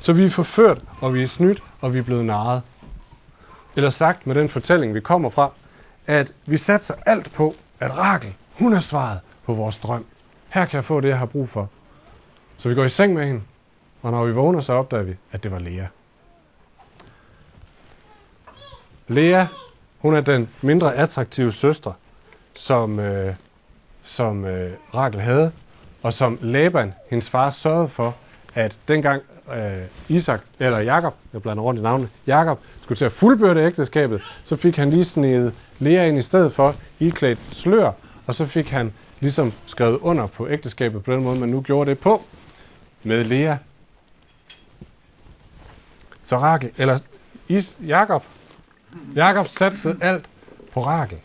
[0.00, 2.62] Så vi er forført, og vi er snydt, og vi er blevet narret.
[3.76, 5.50] Eller sagt med den fortælling, vi kommer fra,
[6.06, 10.04] at vi satser alt på, at Rakel, hun er svaret på vores drøm.
[10.48, 11.70] Her kan jeg få det, jeg har brug for.
[12.56, 13.42] Så vi går i seng med hende,
[14.02, 15.86] og når vi vågner, så opdager vi, at det var Lea.
[19.08, 19.46] Lea,
[19.98, 21.92] hun er den mindre attraktive søster,
[22.54, 23.34] som, øh,
[24.02, 25.52] som øh, Rakel havde,
[26.02, 28.16] og som Laban, hendes far, sørgede for,
[28.54, 29.22] at dengang
[29.56, 34.22] øh, Isak, eller Jakob, jeg blander rundt i navnet, Jakob skulle til at fuldbyrde ægteskabet,
[34.44, 37.92] så fik han lige snedet Lea ind i stedet for, iklædt slør,
[38.26, 41.90] og så fik han ligesom skrevet under på ægteskabet på den måde, man nu gjorde
[41.90, 42.22] det på,
[43.02, 43.56] med Lea.
[46.26, 46.98] Så Rakel, eller
[47.48, 48.24] Is, Jakob,
[48.94, 49.12] Mm.
[49.16, 50.30] Jakob satte alt
[50.72, 51.18] på Rakel.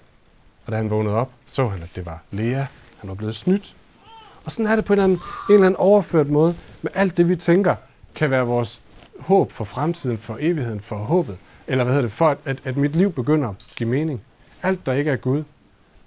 [0.65, 2.65] Og da han vågnede op, så han, at det var Lea.
[2.97, 3.75] Han var blevet snydt.
[4.45, 7.17] Og sådan er det på en eller, anden, en eller anden overført måde med alt
[7.17, 7.75] det, vi tænker,
[8.15, 8.81] kan være vores
[9.19, 11.37] håb for fremtiden, for evigheden, for håbet.
[11.67, 14.21] Eller hvad hedder det, for at, at, at mit liv begynder at give mening.
[14.63, 15.43] Alt, der ikke er Gud.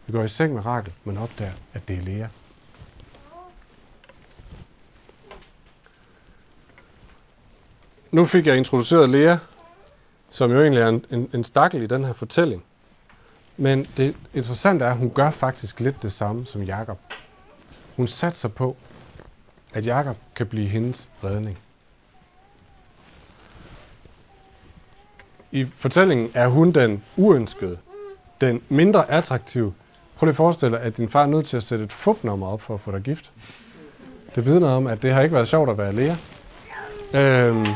[0.06, 2.26] Vi går i seng med Rakel, men opdager, at det er Lea.
[8.10, 9.36] Nu fik jeg introduceret Lea
[10.32, 12.64] som jo egentlig er en, en, en stakkel i den her fortælling.
[13.56, 16.98] Men det interessante er, at hun gør faktisk lidt det samme som Jakob.
[17.96, 18.76] Hun satser på,
[19.72, 21.58] at Jakob kan blive hendes redning.
[25.50, 27.78] I fortællingen er hun den uønskede,
[28.40, 29.74] den mindre attraktive.
[30.16, 32.46] Prøv lige at forestille dig, at din far er nødt til at sætte et fupnummer
[32.46, 33.32] op for at få dig gift.
[34.34, 36.16] Det vidner om, at det har ikke været sjovt at være lærer.
[37.14, 37.66] Øhm,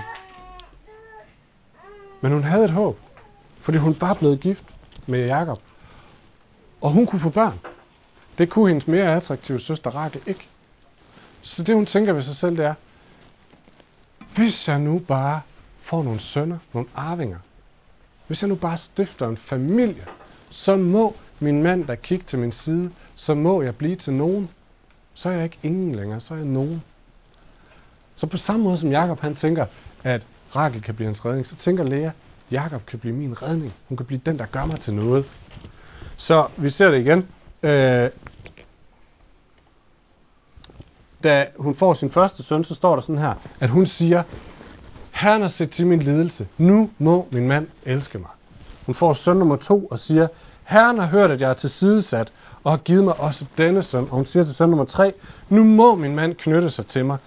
[2.26, 2.98] men hun havde et håb,
[3.60, 4.64] fordi hun var blevet gift
[5.06, 5.60] med Jakob.
[6.80, 7.60] Og hun kunne få børn.
[8.38, 10.48] Det kunne hendes mere attraktive søster Rakel ikke.
[11.42, 12.74] Så det hun tænker ved sig selv, det er,
[14.36, 15.40] hvis jeg nu bare
[15.82, 17.38] får nogle sønner, nogle arvinger,
[18.26, 20.06] hvis jeg nu bare stifter en familie,
[20.50, 24.50] så må min mand, der kigge til min side, så må jeg blive til nogen.
[25.14, 26.82] Så er jeg ikke ingen længere, så er jeg nogen.
[28.14, 29.66] Så på samme måde som Jakob han tænker,
[30.04, 30.22] at
[30.56, 32.10] Rakel kan blive hans redning, så tænker Lea,
[32.50, 33.72] Jakob kan blive min redning.
[33.88, 35.24] Hun kan blive den, der gør mig til noget.
[36.16, 37.28] Så vi ser det igen.
[37.62, 38.10] Øh,
[41.24, 44.22] da hun får sin første søn, så står der sådan her, at hun siger,
[45.12, 46.48] Herren har set til min lidelse.
[46.58, 48.30] Nu må min mand elske mig.
[48.86, 50.28] Hun får søn nummer to og siger,
[50.64, 52.32] Herren har hørt, at jeg er tilsidesat,
[52.64, 54.02] og har givet mig også denne søn.
[54.02, 55.12] Og hun siger til søn nummer tre,
[55.48, 57.18] nu må min mand knytte sig til mig,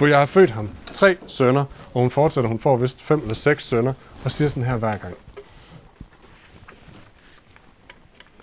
[0.00, 1.64] for jeg har født ham tre sønner.
[1.94, 3.92] Og hun fortsætter, hun får vist fem eller seks sønner,
[4.24, 5.14] og siger sådan her hver gang.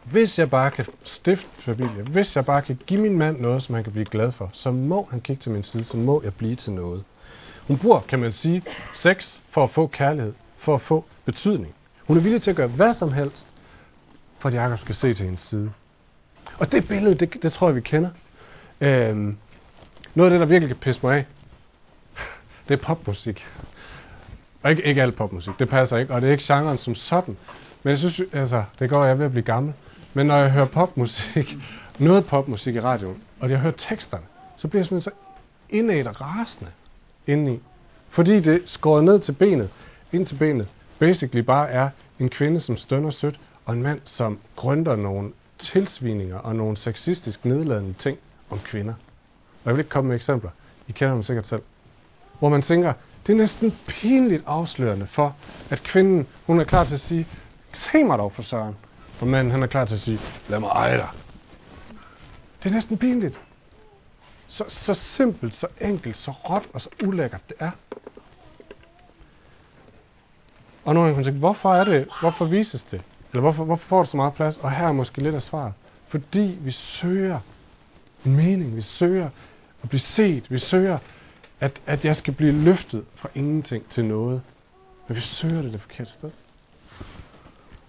[0.03, 3.75] Hvis jeg bare kan stifte familie, hvis jeg bare kan give min mand noget, som
[3.75, 6.33] han kan blive glad for, så må han kigge til min side, så må jeg
[6.33, 7.03] blive til noget.
[7.67, 11.73] Hun bruger, kan man sige, sex for at få kærlighed, for at få betydning.
[12.07, 13.47] Hun er villig til at gøre hvad som helst,
[14.39, 15.71] for at Jacob skal se til hendes side.
[16.59, 18.09] Og det billede, det, det tror jeg, vi kender.
[18.81, 19.37] Øhm,
[20.15, 21.25] noget af det, der virkelig kan pisse mig af,
[22.69, 23.45] det er popmusik.
[24.63, 27.37] Og ikke, ikke alt popmusik, det passer ikke, og det er ikke genren som sådan.
[27.83, 29.73] Men jeg synes, altså, det går, jeg er ved at blive gammel.
[30.13, 31.57] Men når jeg hører popmusik,
[31.99, 34.23] noget popmusik i radioen, og jeg hører teksterne,
[34.57, 35.17] så bliver jeg simpelthen så
[35.69, 36.71] indad rasende
[37.27, 37.59] indeni.
[38.09, 39.69] Fordi det skåret ned til benet,
[40.11, 40.67] ind til benet,
[40.99, 46.37] basically bare er en kvinde, som stønner sødt, og en mand, som grønter nogle tilsvininger
[46.37, 48.17] og nogle sexistisk nedladende ting
[48.49, 48.93] om kvinder.
[49.63, 50.49] Og jeg vil ikke komme med eksempler.
[50.87, 51.61] I kender dem sikkert selv.
[52.39, 52.93] Hvor man tænker,
[53.27, 55.35] det er næsten pinligt afslørende for,
[55.69, 57.27] at kvinden, hun er klar til at sige,
[57.73, 58.75] se mig dog for søren.
[59.21, 60.19] Og manden, han er klar til at sige,
[60.49, 61.09] lad mig eje dig.
[62.63, 63.39] Det er næsten pinligt.
[64.47, 67.71] Så, så simpelt, så enkelt, så råt og så ulækkert det er.
[70.85, 73.03] Og nu kan man tænke, hvorfor er det, hvorfor vises det?
[73.31, 74.57] Eller hvorfor, hvorfor får det så meget plads?
[74.57, 75.73] Og her er måske lidt af svaret.
[76.07, 77.39] Fordi vi søger
[78.25, 79.29] en mening, vi søger
[79.83, 80.97] at blive set, vi søger,
[81.59, 84.41] at, at jeg skal blive løftet fra ingenting til noget.
[85.07, 86.31] Men vi søger det det forkerte sted.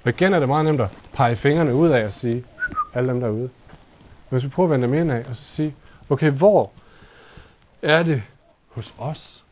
[0.04, 2.44] Og igen er det meget nemt at pege fingrene ud af og sige,
[2.94, 3.50] alle dem derude.
[4.30, 5.74] Men hvis vi prøver at vende dem ind af og så sige,
[6.08, 6.72] okay, hvor
[7.82, 8.22] er det
[8.68, 9.44] hos os,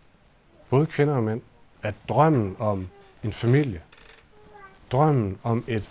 [0.71, 1.41] både kvinder og mænd,
[1.83, 2.89] at drømmen om
[3.23, 3.81] en familie,
[4.93, 5.91] drømmen om et,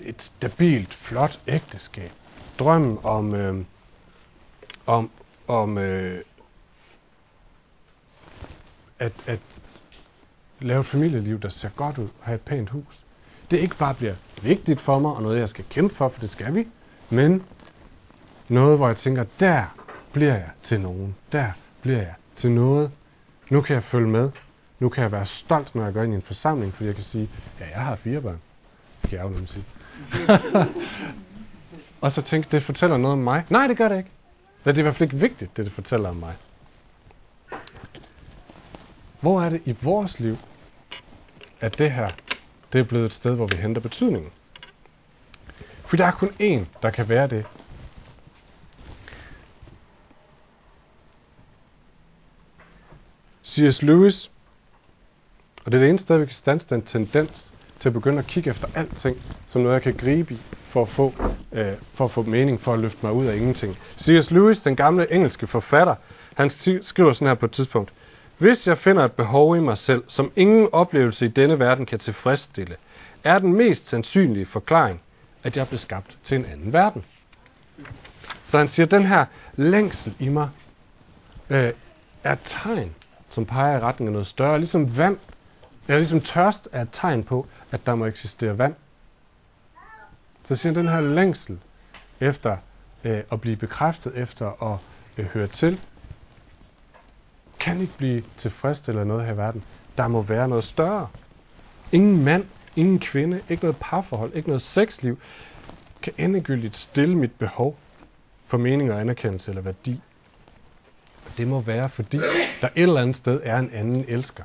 [0.00, 2.10] et stabilt, flot ægteskab,
[2.58, 3.64] drømmen om, øh,
[4.86, 5.10] om,
[5.48, 6.20] om øh,
[9.02, 9.38] at, at
[10.60, 13.04] lave et familieliv, der ser godt ud, og have et pænt hus.
[13.50, 16.30] Det ikke bare bliver vigtigt for mig, og noget jeg skal kæmpe for, for det
[16.30, 16.66] skal vi,
[17.10, 17.42] men
[18.48, 19.64] noget, hvor jeg tænker, der
[20.12, 21.16] bliver jeg til nogen.
[21.32, 22.90] Der bliver jeg til noget.
[23.50, 24.30] Nu kan jeg følge med.
[24.78, 27.04] Nu kan jeg være stolt, når jeg går ind i en forsamling, fordi jeg kan
[27.04, 28.40] sige, ja, jeg har fire børn.
[29.02, 29.64] Det kan jeg jo sige.
[32.02, 33.44] og så tænke, det fortæller noget om mig.
[33.50, 34.10] Nej, det gør det ikke.
[34.64, 36.34] Det er i hvert fald ikke vigtigt, det det fortæller om mig.
[39.22, 40.36] Hvor er det i vores liv,
[41.60, 42.10] at det her,
[42.72, 44.30] det er blevet et sted, hvor vi henter betydningen?
[45.86, 47.44] For der er kun én, der kan være det.
[53.44, 53.82] C.S.
[53.82, 54.30] Lewis,
[55.64, 58.26] og det er det eneste sted, vi kan stanse den tendens til at begynde at
[58.26, 61.12] kigge efter alting, som noget, jeg kan gribe i for at få,
[61.52, 63.76] øh, for at få mening, for at løfte mig ud af ingenting.
[63.98, 64.30] C.S.
[64.30, 65.94] Lewis, den gamle engelske forfatter,
[66.36, 66.50] han
[66.82, 67.92] skriver sådan her på et tidspunkt.
[68.42, 71.98] Hvis jeg finder et behov i mig selv, som ingen oplevelse i denne verden kan
[71.98, 72.76] tilfredsstille,
[73.24, 75.02] er den mest sandsynlige forklaring,
[75.42, 77.04] at jeg blev skabt til en anden verden.
[78.44, 79.24] Så han siger, at den her
[79.56, 80.48] længsel i mig
[81.50, 81.72] øh,
[82.24, 82.94] er et tegn,
[83.30, 84.58] som peger i retning af noget større.
[84.58, 85.18] Ligesom vand,
[85.88, 88.74] eller ligesom tørst er et tegn på, at der må eksistere vand.
[90.44, 91.58] Så siger han, den her længsel
[92.20, 92.56] efter
[93.04, 94.78] øh, at blive bekræftet, efter at
[95.18, 95.80] øh, høre til,
[97.62, 99.64] kan ikke blive tilfredsstillet af noget her i verden.
[99.98, 101.08] Der må være noget større.
[101.92, 102.44] Ingen mand,
[102.76, 105.18] ingen kvinde, ikke noget parforhold, ikke noget sexliv,
[106.02, 107.76] kan endegyldigt stille mit behov
[108.46, 110.00] for mening og anerkendelse eller værdi.
[111.36, 112.16] Det må være, fordi
[112.60, 114.44] der et eller andet sted er en anden elsker.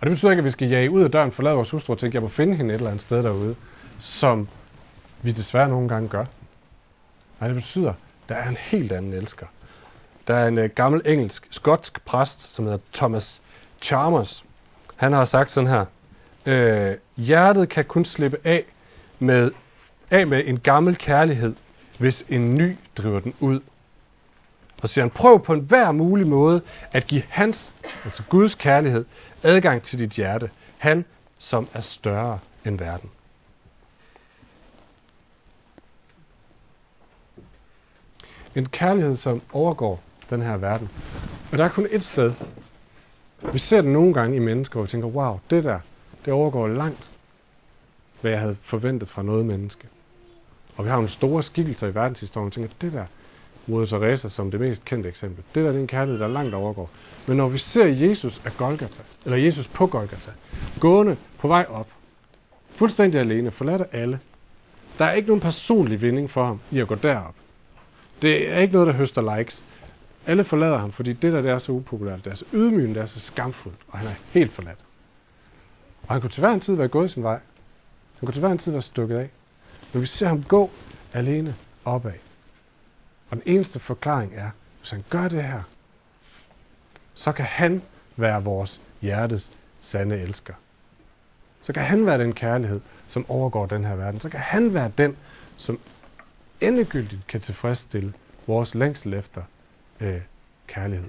[0.00, 1.92] Og Og det betyder ikke, at vi skal jage ud af døren, forlade vores hustru
[1.92, 3.56] og tænke, at jeg må finde hende et eller andet sted derude,
[3.98, 4.48] som
[5.22, 6.24] vi desværre nogle gange gør.
[7.40, 7.94] Nej, det betyder, at
[8.28, 9.46] der er en helt anden elsker.
[10.26, 13.42] Der er en uh, gammel engelsk, skotsk præst, som hedder Thomas
[13.82, 14.44] Chalmers.
[14.96, 15.84] Han har sagt sådan her.
[16.46, 18.64] Øh, hjertet kan kun slippe af
[19.18, 19.50] med,
[20.10, 21.54] af med en gammel kærlighed,
[21.98, 23.60] hvis en ny driver den ud.
[24.82, 26.62] Og siger han, prøv på en hver mulig måde
[26.92, 27.72] at give hans,
[28.04, 29.04] altså Guds kærlighed,
[29.42, 30.50] adgang til dit hjerte.
[30.78, 31.04] Han,
[31.38, 33.10] som er større end verden.
[38.54, 40.00] En kærlighed, som overgår
[40.30, 40.88] den her verden.
[41.52, 42.32] Og der er kun et sted.
[43.52, 45.78] Vi ser det nogle gange i mennesker, og tænker, wow, det der,
[46.24, 47.12] det overgår langt,
[48.20, 49.88] hvad jeg havde forventet fra noget menneske.
[50.76, 53.04] Og vi har nogle store skikkelser i verdenshistorien, og tænker, det der,
[53.66, 55.44] Moder Teresa som det mest kendte eksempel.
[55.54, 56.90] Det der det er en kærlighed, der langt overgår.
[57.26, 60.30] Men når vi ser Jesus af Golgata, eller Jesus på Golgata,
[60.80, 61.88] gående på vej op,
[62.76, 64.20] fuldstændig alene, forladt af alle,
[64.98, 67.34] der er ikke nogen personlig vinding for ham i at gå derop.
[68.22, 69.64] Det er ikke noget, der høster likes.
[70.26, 73.02] Alle forlader ham, fordi det der det er så upopulært, det er så ydmygende, det
[73.02, 74.78] er så skamfuldt, og han er helt forladt.
[76.02, 77.40] Og han kunne til hver en tid være gået sin vej.
[78.18, 79.30] Han kunne til hver en tid være stukket af.
[79.92, 80.70] Men vi ser ham gå
[81.12, 82.12] alene opad.
[83.30, 85.62] Og den eneste forklaring er, hvis han gør det her,
[87.14, 87.82] så kan han
[88.16, 90.54] være vores hjertes sande elsker.
[91.60, 94.20] Så kan han være den kærlighed, som overgår den her verden.
[94.20, 95.16] Så kan han være den,
[95.56, 95.80] som
[96.60, 98.12] endegyldigt kan tilfredsstille
[98.46, 99.42] vores længsel efter
[100.04, 100.20] øh,
[100.66, 101.08] kærlighed.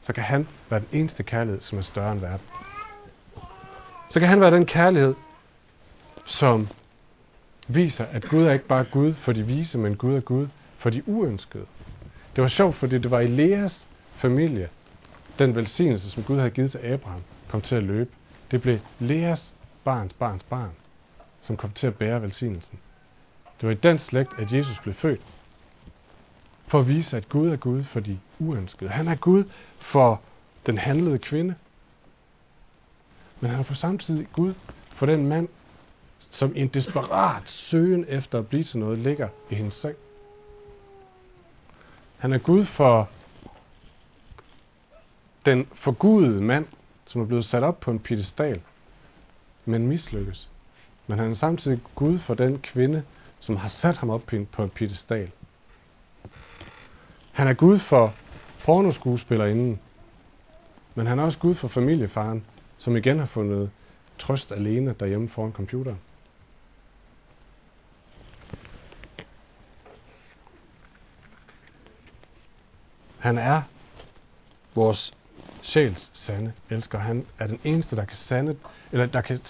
[0.00, 2.46] Så kan han være den eneste kærlighed, som er større end verden.
[4.10, 5.14] Så kan han være den kærlighed,
[6.26, 6.68] som
[7.68, 10.90] viser, at Gud er ikke bare Gud for de vise, men Gud er Gud for
[10.90, 11.66] de uønskede.
[12.36, 14.68] Det var sjovt, fordi det var i Leas familie,
[15.38, 18.10] den velsignelse, som Gud havde givet til Abraham, kom til at løbe.
[18.50, 20.70] Det blev Leas barns barns barn,
[21.40, 22.78] som kom til at bære velsignelsen.
[23.60, 25.20] Det var i den slægt, at Jesus blev født.
[26.66, 28.90] For at vise, at Gud er Gud for de uønskede.
[28.90, 29.44] Han er Gud
[29.78, 30.20] for
[30.66, 31.54] den handlede kvinde.
[33.40, 34.54] Men han er på samme tid Gud
[34.88, 35.48] for den mand,
[36.18, 39.96] som en desperat søgen efter at blive til noget ligger i hendes seng.
[42.18, 43.08] Han er Gud for
[45.46, 46.66] den forgudede mand,
[47.06, 48.60] som er blevet sat op på en piedestal,
[49.64, 50.48] men mislykkes.
[51.06, 53.02] Men han er samtidig Gud for den kvinde,
[53.40, 55.30] som har sat ham op på en piedestal.
[57.34, 58.14] Han er Gud for
[58.64, 59.80] pornoskuespillerinden,
[60.94, 62.44] men han er også Gud for familiefaren,
[62.78, 63.70] som igen har fundet
[64.18, 65.98] trøst alene derhjemme foran computeren.
[73.18, 73.62] Han er
[74.74, 75.14] vores
[75.62, 76.98] sjæls sande elsker.
[76.98, 78.56] Han er den eneste, der kan sande,
[78.92, 79.40] eller der kan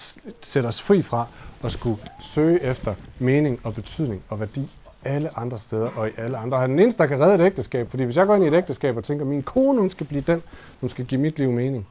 [0.41, 1.27] sætte os fri fra
[1.63, 4.69] at skulle søge efter mening og betydning og værdi
[5.05, 6.57] alle andre steder og i alle andre.
[6.57, 8.47] Han er den eneste, der kan redde et ægteskab, fordi hvis jeg går ind i
[8.47, 10.43] et ægteskab og tænker, at min kone hun skal blive den,
[10.79, 11.87] som skal give mit liv mening,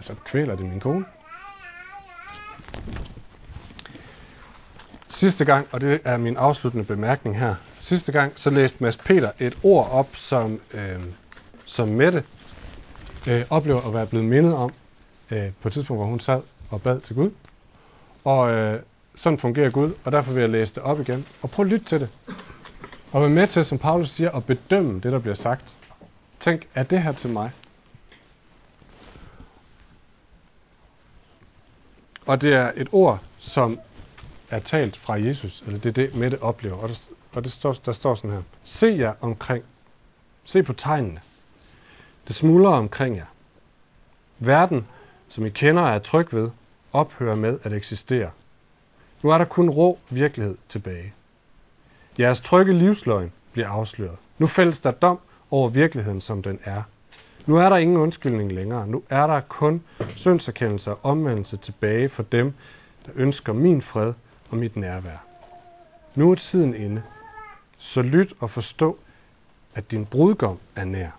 [0.00, 1.04] så kvæler det min kone.
[5.08, 9.30] Sidste gang, og det er min afsluttende bemærkning her, sidste gang, så læste Mads Peter
[9.38, 11.00] et ord op, som, øh,
[11.64, 12.24] som Mette
[13.28, 14.72] øh, oplever at være blevet mindet om
[15.30, 16.40] øh, på et tidspunkt, hvor hun sad
[16.70, 17.30] og bad til Gud.
[18.24, 18.80] Og øh,
[19.16, 21.26] sådan fungerer Gud, og derfor vil jeg læse det op igen.
[21.42, 22.08] Og prøv at lytte til det.
[23.12, 25.76] Og vær med til, som Paulus siger, at bedømme det, der bliver sagt.
[26.40, 27.50] Tænk, er det her til mig?
[32.26, 33.80] Og det er et ord, som
[34.50, 36.76] er talt fra Jesus, eller det er det, Mette oplever.
[36.76, 36.94] Og der,
[37.32, 38.42] og det står, der står sådan her.
[38.64, 39.64] Se jer omkring.
[40.44, 41.20] Se på tegnene.
[42.28, 43.26] Det smuldrer omkring jer.
[44.38, 44.86] Verden,
[45.28, 46.50] som I kender og er tryg ved,
[46.92, 48.30] ophører med at eksistere.
[49.22, 51.12] Nu er der kun rå virkelighed tilbage.
[52.18, 54.16] Jeres trygge livsløgn bliver afsløret.
[54.38, 55.18] Nu fældes der dom
[55.50, 56.82] over virkeligheden, som den er.
[57.46, 58.86] Nu er der ingen undskyldning længere.
[58.86, 59.82] Nu er der kun
[60.16, 62.54] syndserkendelse og omvendelse tilbage for dem,
[63.06, 64.12] der ønsker min fred
[64.50, 65.24] og mit nærvær.
[66.14, 67.02] Nu er tiden inde.
[67.78, 68.98] Så lyt og forstå,
[69.74, 71.10] at din brudgom er nær.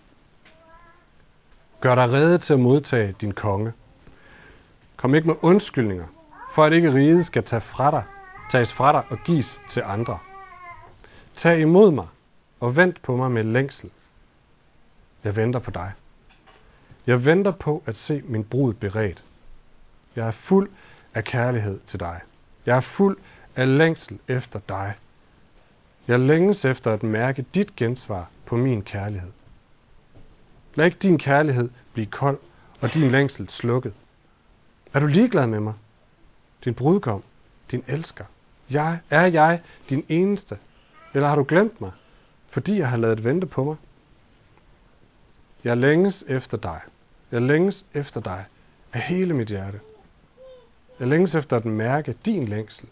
[1.82, 3.74] Gør dig rede til at modtage din konge.
[4.96, 6.06] Kom ikke med undskyldninger,
[6.58, 8.04] for at ikke riget skal tage fra dig,
[8.50, 10.20] tages fra dig og gives til andre.
[11.36, 12.08] Tag imod mig
[12.60, 13.90] og vent på mig med længsel.
[15.24, 15.92] Jeg venter på dig.
[17.08, 19.24] Jeg venter på at se min brud beredt.
[20.16, 20.70] Jeg er fuld
[21.14, 22.20] af kærlighed til dig.
[22.66, 23.18] Jeg er fuld
[23.56, 24.94] af længsel efter dig.
[26.08, 29.32] Jeg længes efter at mærke dit gensvar på min kærlighed.
[30.76, 32.38] Lad ikke din kærlighed blive kold
[32.82, 33.94] og din længsel slukket?
[34.94, 35.74] Er du ligeglad med mig?
[36.64, 37.24] Din brudgom,
[37.72, 38.26] din elsker.
[38.70, 40.58] Jeg, er jeg din eneste?
[41.14, 41.92] Eller har du glemt mig,
[42.50, 43.76] fordi jeg har lavet vente på mig?
[45.64, 46.80] Jeg længes efter dig.
[47.32, 48.46] Jeg længes efter dig
[48.94, 49.80] af hele mit hjerte.
[51.00, 52.88] Jeg længes efter at mærke din længsel,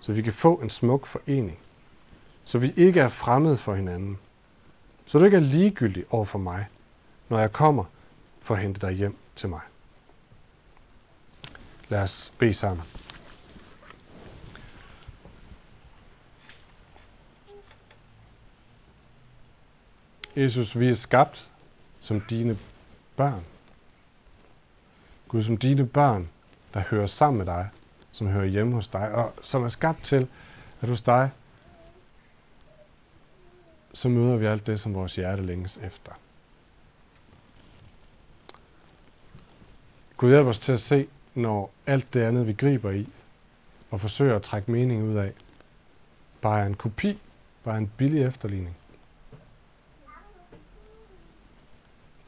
[0.00, 1.58] så vi kan få en smuk forening.
[2.44, 4.18] Så vi ikke er fremmede for hinanden.
[5.06, 6.66] Så du ikke er ligegyldig over for mig,
[7.28, 7.84] når jeg kommer
[8.42, 9.60] for at hente dig hjem til mig.
[11.94, 12.86] Lad os bede sammen.
[20.36, 21.50] Jesus, vi er skabt
[22.00, 22.58] som dine
[23.16, 23.44] børn.
[25.28, 26.28] Gud, som dine børn,
[26.74, 27.68] der hører sammen med dig,
[28.12, 30.28] som hører hjemme hos dig, og som er skabt til,
[30.80, 31.30] at hos dig,
[33.92, 36.12] så møder vi alt det, som vores hjerte længes efter.
[40.16, 43.08] Gud hjælp os til at se, når alt det andet, vi griber i,
[43.90, 45.32] og forsøger at trække mening ud af,
[46.40, 47.18] bare er en kopi,
[47.64, 48.76] bare en billig efterligning.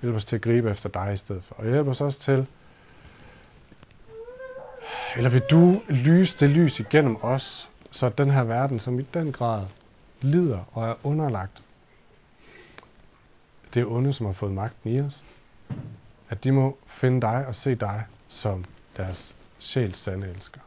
[0.00, 1.54] Hjælp os til at gribe efter dig i stedet for.
[1.54, 2.46] Og hjælp os også til,
[5.16, 9.32] eller vil du lyse det lys igennem os, så den her verden, som i den
[9.32, 9.66] grad
[10.20, 11.62] lider og er underlagt
[13.74, 15.24] det onde, som har fået magten i os,
[16.28, 18.64] at de må finde dig og se dig som
[18.96, 20.60] deres sjæls sande elsker.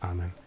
[0.00, 0.39] Amen.